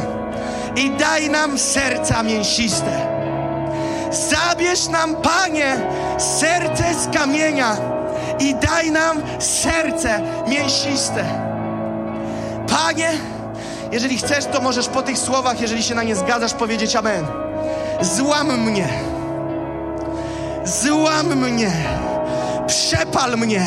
[0.76, 3.16] i daj nam serca mięsiste.
[4.12, 5.78] Zabierz nam, Panie,
[6.18, 7.78] serce z kamienia
[8.40, 11.26] i daj nam serce mięsiste.
[12.68, 13.10] Panie,
[13.92, 17.26] jeżeli chcesz, to możesz po tych słowach, jeżeli się na nie zgadzasz, powiedzieć Amen.
[18.02, 18.88] Złam mnie.
[20.66, 21.72] Złam mnie.
[22.68, 23.66] Przepal mnie.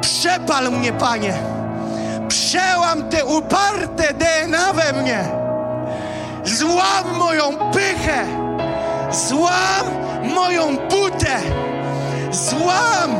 [0.00, 1.34] Przepal mnie, Panie.
[2.28, 5.24] Przełam te uparte DNA we mnie.
[6.44, 8.26] Złam moją pychę.
[9.10, 9.86] Złam
[10.34, 11.36] moją butę.
[12.30, 13.10] Złam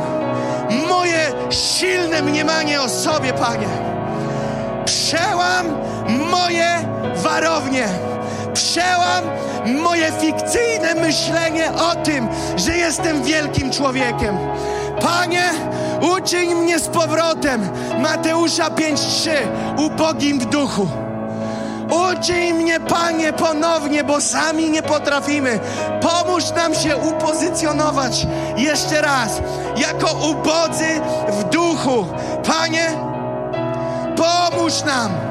[0.89, 3.67] moje silne mniemanie o sobie, Panie.
[4.85, 5.65] Przełam
[6.31, 6.69] moje
[7.15, 7.87] warownie.
[8.57, 9.23] Przełam
[9.83, 14.37] moje fikcyjne myślenie o tym, że jestem wielkim człowiekiem.
[15.01, 15.43] Panie,
[16.15, 17.69] uczyń mnie z powrotem,
[17.99, 19.29] Mateusza 5:3,
[19.77, 20.87] ubogim w duchu.
[22.11, 25.59] Uczyń mnie, Panie, ponownie, bo sami nie potrafimy.
[26.01, 28.27] Pomóż nam się upozycjonować
[28.57, 29.41] jeszcze raz,
[29.75, 32.05] jako ubodzy w duchu.
[32.43, 32.89] Panie,
[34.15, 35.26] pomóż nam.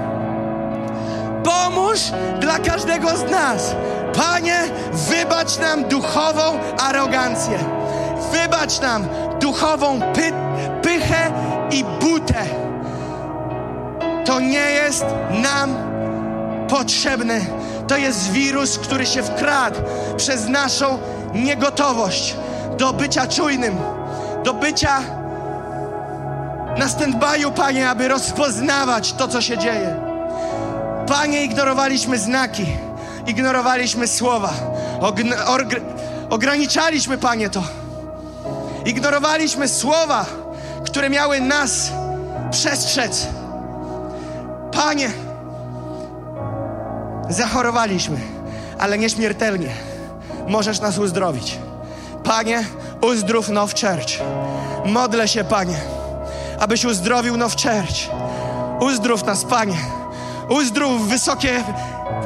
[1.46, 2.00] Pomóż
[2.40, 3.74] dla każdego z nas.
[4.14, 4.60] Panie,
[4.92, 7.58] wybacz nam duchową arogancję.
[8.32, 9.08] Wybacz nam
[9.40, 10.32] duchową py
[10.82, 11.32] pychę
[11.70, 12.44] i butę.
[14.24, 15.04] To nie jest
[15.42, 15.76] nam
[16.68, 17.46] potrzebny.
[17.88, 19.80] To jest wirus, który się wkradł
[20.16, 20.98] przez naszą
[21.34, 22.36] niegotowość
[22.78, 23.76] do bycia czujnym,
[24.44, 25.00] do bycia
[26.78, 30.05] na stand-by'u, Panie, aby rozpoznawać to, co się dzieje.
[31.06, 32.66] Panie, ignorowaliśmy znaki,
[33.26, 34.52] ignorowaliśmy słowa,
[36.30, 37.62] ograniczaliśmy, Panie, to.
[38.84, 40.26] Ignorowaliśmy słowa,
[40.84, 41.90] które miały nas
[42.50, 43.26] przestrzec.
[44.72, 45.10] Panie,
[47.28, 48.16] Zachorowaliśmy,
[48.78, 49.68] ale nieśmiertelnie.
[50.48, 51.58] Możesz nas uzdrowić.
[52.24, 52.64] Panie,
[53.00, 54.20] uzdrów Now Church.
[54.84, 55.76] Modlę się, Panie,
[56.60, 58.14] abyś uzdrowił Now Church.
[58.80, 59.76] Uzdrów nas, Panie.
[60.48, 61.64] Uzdrów wysokie,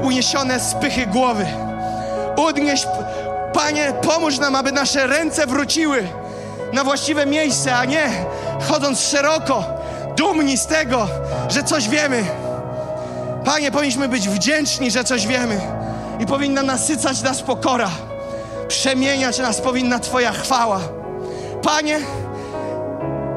[0.03, 1.47] uniesione spychy głowy.
[2.49, 2.87] Udnieś,
[3.53, 6.09] Panie, pomóż nam, aby nasze ręce wróciły
[6.73, 8.11] na właściwe miejsce, a nie
[8.69, 9.65] chodząc szeroko,
[10.17, 11.09] dumni z tego,
[11.49, 12.25] że coś wiemy.
[13.45, 15.61] Panie, powinniśmy być wdzięczni, że coś wiemy
[16.21, 17.91] i powinna nasycać nas pokora.
[18.69, 20.81] Przemieniać nas powinna Twoja chwała.
[21.63, 21.99] Panie,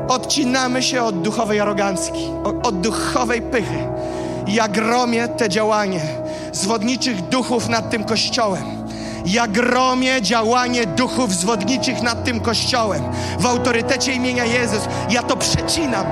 [0.07, 2.31] odcinamy się od duchowej arogancji,
[2.63, 3.87] od duchowej pychy.
[4.47, 6.01] Ja gromię te działanie
[6.51, 8.63] zwodniczych duchów nad tym kościołem
[9.25, 13.03] ja gromię działanie duchów zwodniczych nad tym kościołem.
[13.39, 14.81] W autorytecie imienia Jezus.
[15.09, 16.05] Ja to przecinam.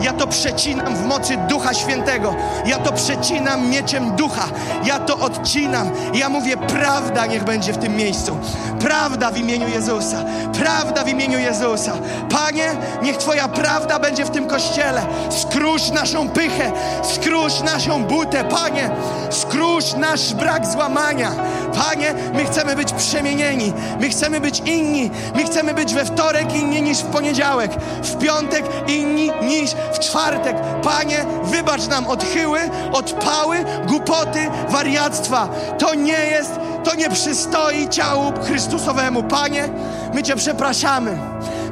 [0.00, 2.34] Ja to przecinam w mocy Ducha Świętego.
[2.66, 4.44] Ja to przecinam mieczem ducha.
[4.84, 5.90] Ja to odcinam.
[6.14, 8.38] Ja mówię, prawda niech będzie w tym miejscu.
[8.80, 10.24] Prawda w imieniu Jezusa.
[10.58, 11.92] Prawda w imieniu Jezusa.
[12.30, 12.72] Panie,
[13.02, 15.06] niech Twoja prawda będzie w tym kościele.
[15.30, 16.72] Skróż naszą pychę.
[17.02, 18.44] Skróż naszą butę.
[18.44, 18.90] Panie,
[19.30, 21.30] skróż nasz brak złamania.
[21.74, 26.82] Panie, my chcemy być przemienieni, my chcemy być inni, my chcemy być we wtorek inni
[26.82, 27.70] niż w poniedziałek,
[28.02, 30.56] w piątek inni niż w czwartek.
[30.82, 32.60] Panie, wybacz nam odchyły,
[32.92, 35.48] odpały, głupoty, wariactwa.
[35.78, 36.50] To nie jest,
[36.84, 39.22] to nie przystoi ciału Chrystusowemu.
[39.22, 39.68] Panie,
[40.14, 41.18] my Cię przepraszamy.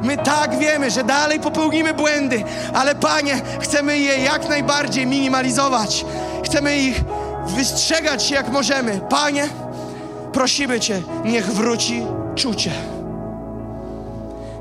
[0.03, 2.43] My tak wiemy, że dalej popełnimy błędy,
[2.73, 6.05] ale Panie, chcemy je jak najbardziej minimalizować.
[6.45, 7.03] Chcemy ich
[7.47, 9.01] wystrzegać się jak możemy.
[9.09, 9.49] Panie,
[10.33, 12.05] prosimy Cię, niech wróci
[12.35, 12.71] czucie.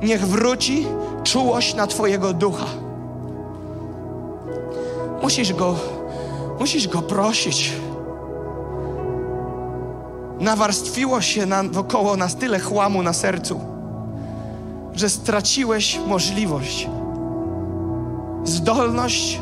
[0.03, 0.86] Niech wróci
[1.24, 2.66] czułość na Twojego ducha.
[5.23, 5.74] Musisz go,
[6.61, 7.73] musisz go prosić.
[10.40, 13.61] Nawarstwiło się na, wokoło nas tyle chłamu na sercu,
[14.94, 16.89] że straciłeś możliwość,
[18.44, 19.40] zdolność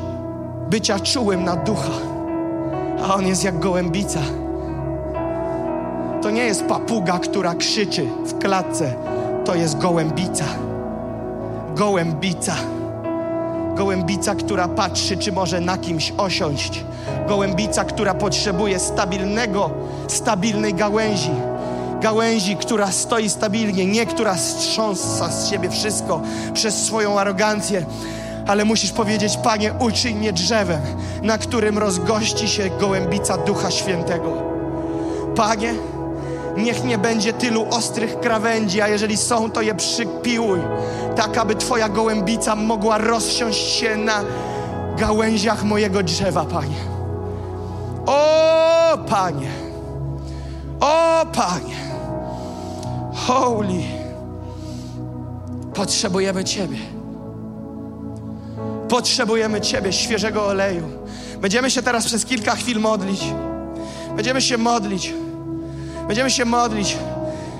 [0.71, 1.93] bycia czułym na ducha,
[3.05, 4.21] a on jest jak gołębica
[6.23, 8.95] to nie jest papuga, która krzyczy w klatce.
[9.45, 10.45] To jest gołębica.
[11.75, 12.55] Gołębica.
[13.75, 16.85] Gołębica, która patrzy, czy może na kimś osiąść.
[17.29, 19.71] Gołębica, która potrzebuje stabilnego,
[20.09, 21.31] stabilnej gałęzi.
[22.01, 26.21] Gałęzi, która stoi stabilnie, nie która strząsa z siebie wszystko
[26.55, 27.87] przez swoją arogancję.
[28.47, 30.81] Ale musisz powiedzieć, Panie, uczyń mnie drzewem,
[31.23, 34.33] na którym rozgości się gołębica Ducha Świętego.
[35.37, 35.75] Panie,
[36.57, 40.61] Niech nie będzie tylu ostrych krawędzi, a jeżeli są, to je przypiłuj,
[41.17, 44.25] tak aby Twoja gołębica mogła rozsiąść się na
[44.97, 46.77] gałęziach mojego drzewa, Panie.
[48.07, 49.51] O, Panie!
[50.81, 51.77] O, Panie!
[53.15, 53.83] Holy!
[55.75, 56.79] Potrzebujemy Ciebie.
[58.89, 60.89] Potrzebujemy Ciebie, świeżego oleju.
[61.41, 63.25] Będziemy się teraz przez kilka chwil modlić.
[64.17, 65.13] Będziemy się modlić.
[66.11, 66.97] Będziemy się modlić.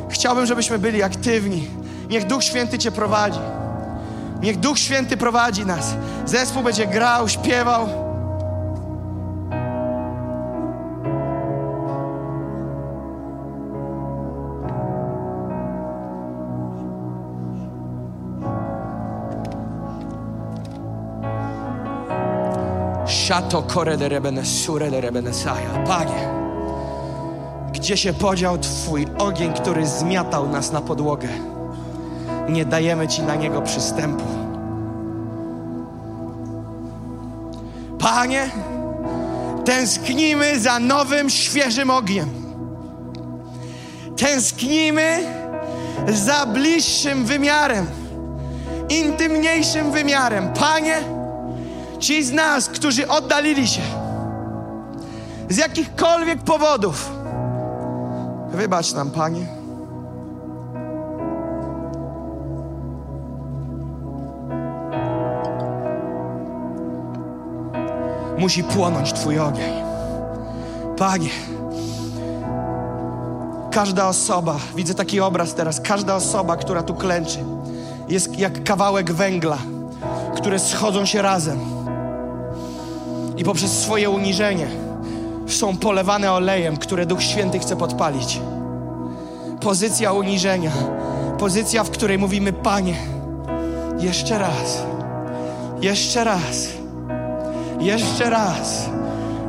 [0.09, 1.69] Chciałbym, żebyśmy byli aktywni.
[2.09, 3.39] Niech Duch Święty Cię prowadzi.
[4.43, 5.95] Niech Duch Święty prowadzi nas.
[6.27, 7.89] Zespół będzie grał, śpiewał.
[23.07, 26.40] Szato kore de rebene sure de rebene saja.
[27.81, 31.29] Gdzie się podział Twój ogień, który zmiatał nas na podłogę?
[32.49, 34.25] Nie dajemy Ci na niego przystępu.
[37.99, 38.51] Panie,
[39.65, 42.29] tęsknimy za nowym, świeżym ogniem.
[44.17, 45.23] Tęsknimy
[46.09, 47.87] za bliższym wymiarem,
[48.89, 50.53] intymniejszym wymiarem.
[50.53, 50.99] Panie,
[51.99, 53.83] ci z nas, którzy oddalili się
[55.49, 57.20] z jakichkolwiek powodów,
[58.53, 59.47] Wybacz nam, Panie.
[68.39, 69.73] Musi płonąć Twój ogień.
[70.97, 71.31] Panie,
[73.71, 77.39] każda osoba, widzę taki obraz teraz, każda osoba, która tu klęczy,
[78.09, 79.59] jest jak kawałek węgla,
[80.37, 81.59] które schodzą się razem
[83.37, 84.69] i poprzez swoje uniżenie
[85.57, 88.41] są polewane olejem, które Duch Święty chce podpalić.
[89.61, 90.71] Pozycja uniżenia,
[91.39, 92.97] pozycja, w której mówimy: Panie,
[93.99, 94.83] jeszcze raz,
[95.81, 96.69] jeszcze raz,
[97.81, 98.89] jeszcze raz,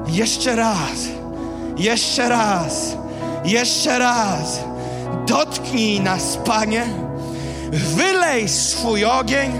[0.07, 1.07] jeszcze raz,
[1.77, 2.97] jeszcze raz,
[3.45, 4.59] jeszcze raz.
[5.27, 6.85] Dotknij nas, Panie,
[7.71, 9.51] wylej swój ogień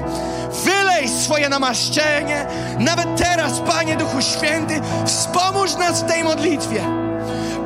[1.09, 2.45] Swoje namaszczenie.
[2.79, 6.83] Nawet teraz, Panie Duchu Święty, wspomóż nas w tej modlitwie.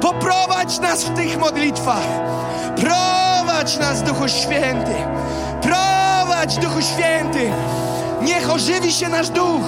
[0.02, 2.04] Poprowadź nas w tych modlitwach.
[2.76, 4.96] Prowadź nas, Duchu Święty.
[5.62, 7.52] Prowadź, Duchu Święty.
[8.22, 9.66] Niech ożywi się nasz duch.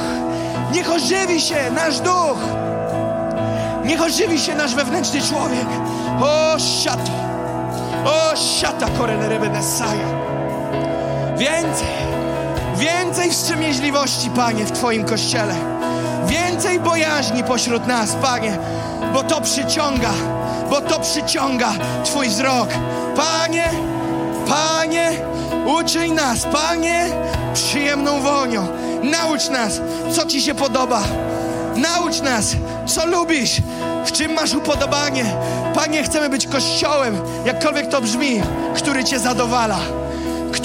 [0.73, 2.37] Niech ożywi się nasz duch.
[3.85, 5.67] Niech ożywi się nasz wewnętrzny człowiek.
[6.21, 7.11] O, siato.
[8.05, 10.07] O, siata koreleryby nesaja.
[11.37, 11.87] Więcej,
[12.77, 15.55] więcej wstrzemięźliwości, Panie, w Twoim Kościele.
[16.27, 18.57] Więcej bojaźni pośród nas, Panie,
[19.13, 20.11] bo to przyciąga,
[20.69, 21.73] bo to przyciąga
[22.05, 22.69] Twój wzrok.
[23.15, 23.69] Panie,
[24.47, 25.11] Panie,
[25.79, 27.05] uczyń nas, Panie,
[27.53, 28.67] przyjemną wonią.
[29.03, 29.81] Naucz nas,
[30.11, 31.01] co Ci się podoba.
[31.75, 32.55] Naucz nas,
[32.85, 33.61] co lubisz,
[34.05, 35.25] w czym masz upodobanie.
[35.75, 38.41] Panie, chcemy być kościołem, jakkolwiek to brzmi,
[38.75, 39.77] który Cię zadowala,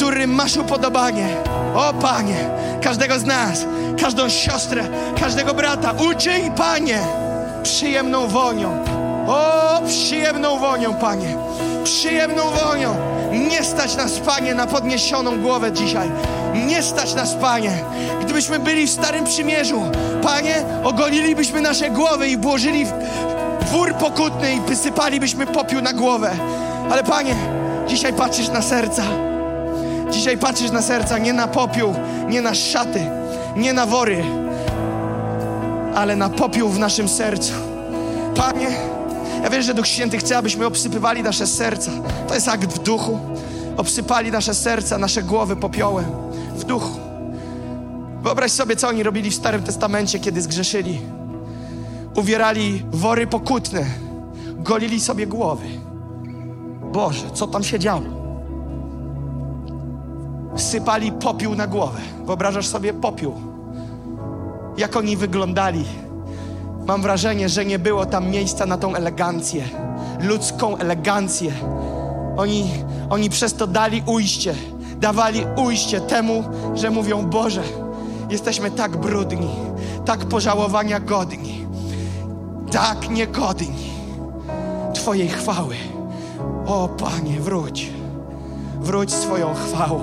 [0.03, 1.29] którym masz upodobanie.
[1.74, 2.37] O Panie,
[2.83, 3.66] każdego z nas,
[4.01, 4.85] każdą siostrę,
[5.20, 6.99] każdego brata, uczyń, Panie,
[7.62, 8.85] przyjemną wonią.
[9.29, 11.37] O, przyjemną wonią, Panie,
[11.85, 12.95] przyjemną wonią.
[13.51, 16.11] Nie stać nas, Panie, na podniesioną głowę dzisiaj.
[16.66, 17.73] Nie stać nas, Panie.
[18.23, 19.83] Gdybyśmy byli w Starym Przymierzu,
[20.23, 20.55] Panie,
[20.85, 22.93] ogolilibyśmy nasze głowy i włożyli w
[23.70, 26.31] wór pokutny i wysypalibyśmy popiół na głowę.
[26.91, 27.35] Ale Panie,
[27.89, 29.03] dzisiaj patrzysz na serca.
[30.13, 31.95] Dzisiaj patrzysz na serca, nie na popiół,
[32.29, 33.01] nie na szaty,
[33.57, 34.25] nie na wory,
[35.95, 37.53] ale na popiół w naszym sercu.
[38.35, 38.69] Panie,
[39.43, 41.91] ja wiem, że Duch Święty chce, abyśmy obsypywali nasze serca.
[42.29, 43.19] To jest akt w duchu.
[43.77, 46.05] Obsypali nasze serca, nasze głowy popiołem
[46.57, 47.01] w duchu.
[48.23, 51.01] Wyobraź sobie, co oni robili w Starym Testamencie, kiedy zgrzeszyli.
[52.17, 53.85] Uwierali wory pokutne,
[54.57, 55.67] golili sobie głowy.
[56.93, 58.22] Boże, co tam się działo?
[60.57, 62.01] Sypali popiół na głowę.
[62.24, 63.35] Wyobrażasz sobie popiół?
[64.77, 65.85] Jak oni wyglądali?
[66.87, 69.65] Mam wrażenie, że nie było tam miejsca na tą elegancję,
[70.20, 71.53] ludzką elegancję.
[72.37, 72.70] Oni,
[73.11, 74.55] oni przez to dali ujście,
[75.01, 77.62] dawali ujście temu, że mówią: Boże,
[78.31, 79.51] jesteśmy tak brudni,
[80.05, 81.66] tak pożałowania godni,
[82.73, 83.93] tak niegodni
[84.95, 85.74] Twojej chwały.
[86.66, 87.91] O Panie, wróć,
[88.81, 90.01] wróć swoją chwałą.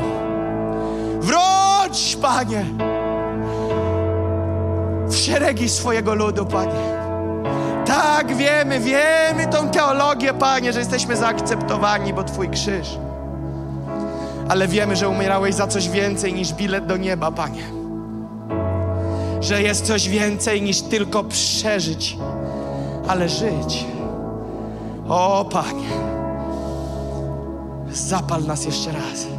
[1.21, 2.65] Wróć, Panie,
[5.07, 6.99] w szeregi swojego ludu, Panie.
[7.85, 12.97] Tak, wiemy, wiemy tą teologię, Panie, że jesteśmy zaakceptowani, bo Twój krzyż.
[14.49, 17.63] Ale wiemy, że umierałeś za coś więcej niż bilet do nieba, Panie.
[19.41, 22.17] Że jest coś więcej niż tylko przeżyć,
[23.07, 23.85] ale żyć.
[25.07, 25.89] O, Panie,
[27.91, 29.38] zapal nas jeszcze raz.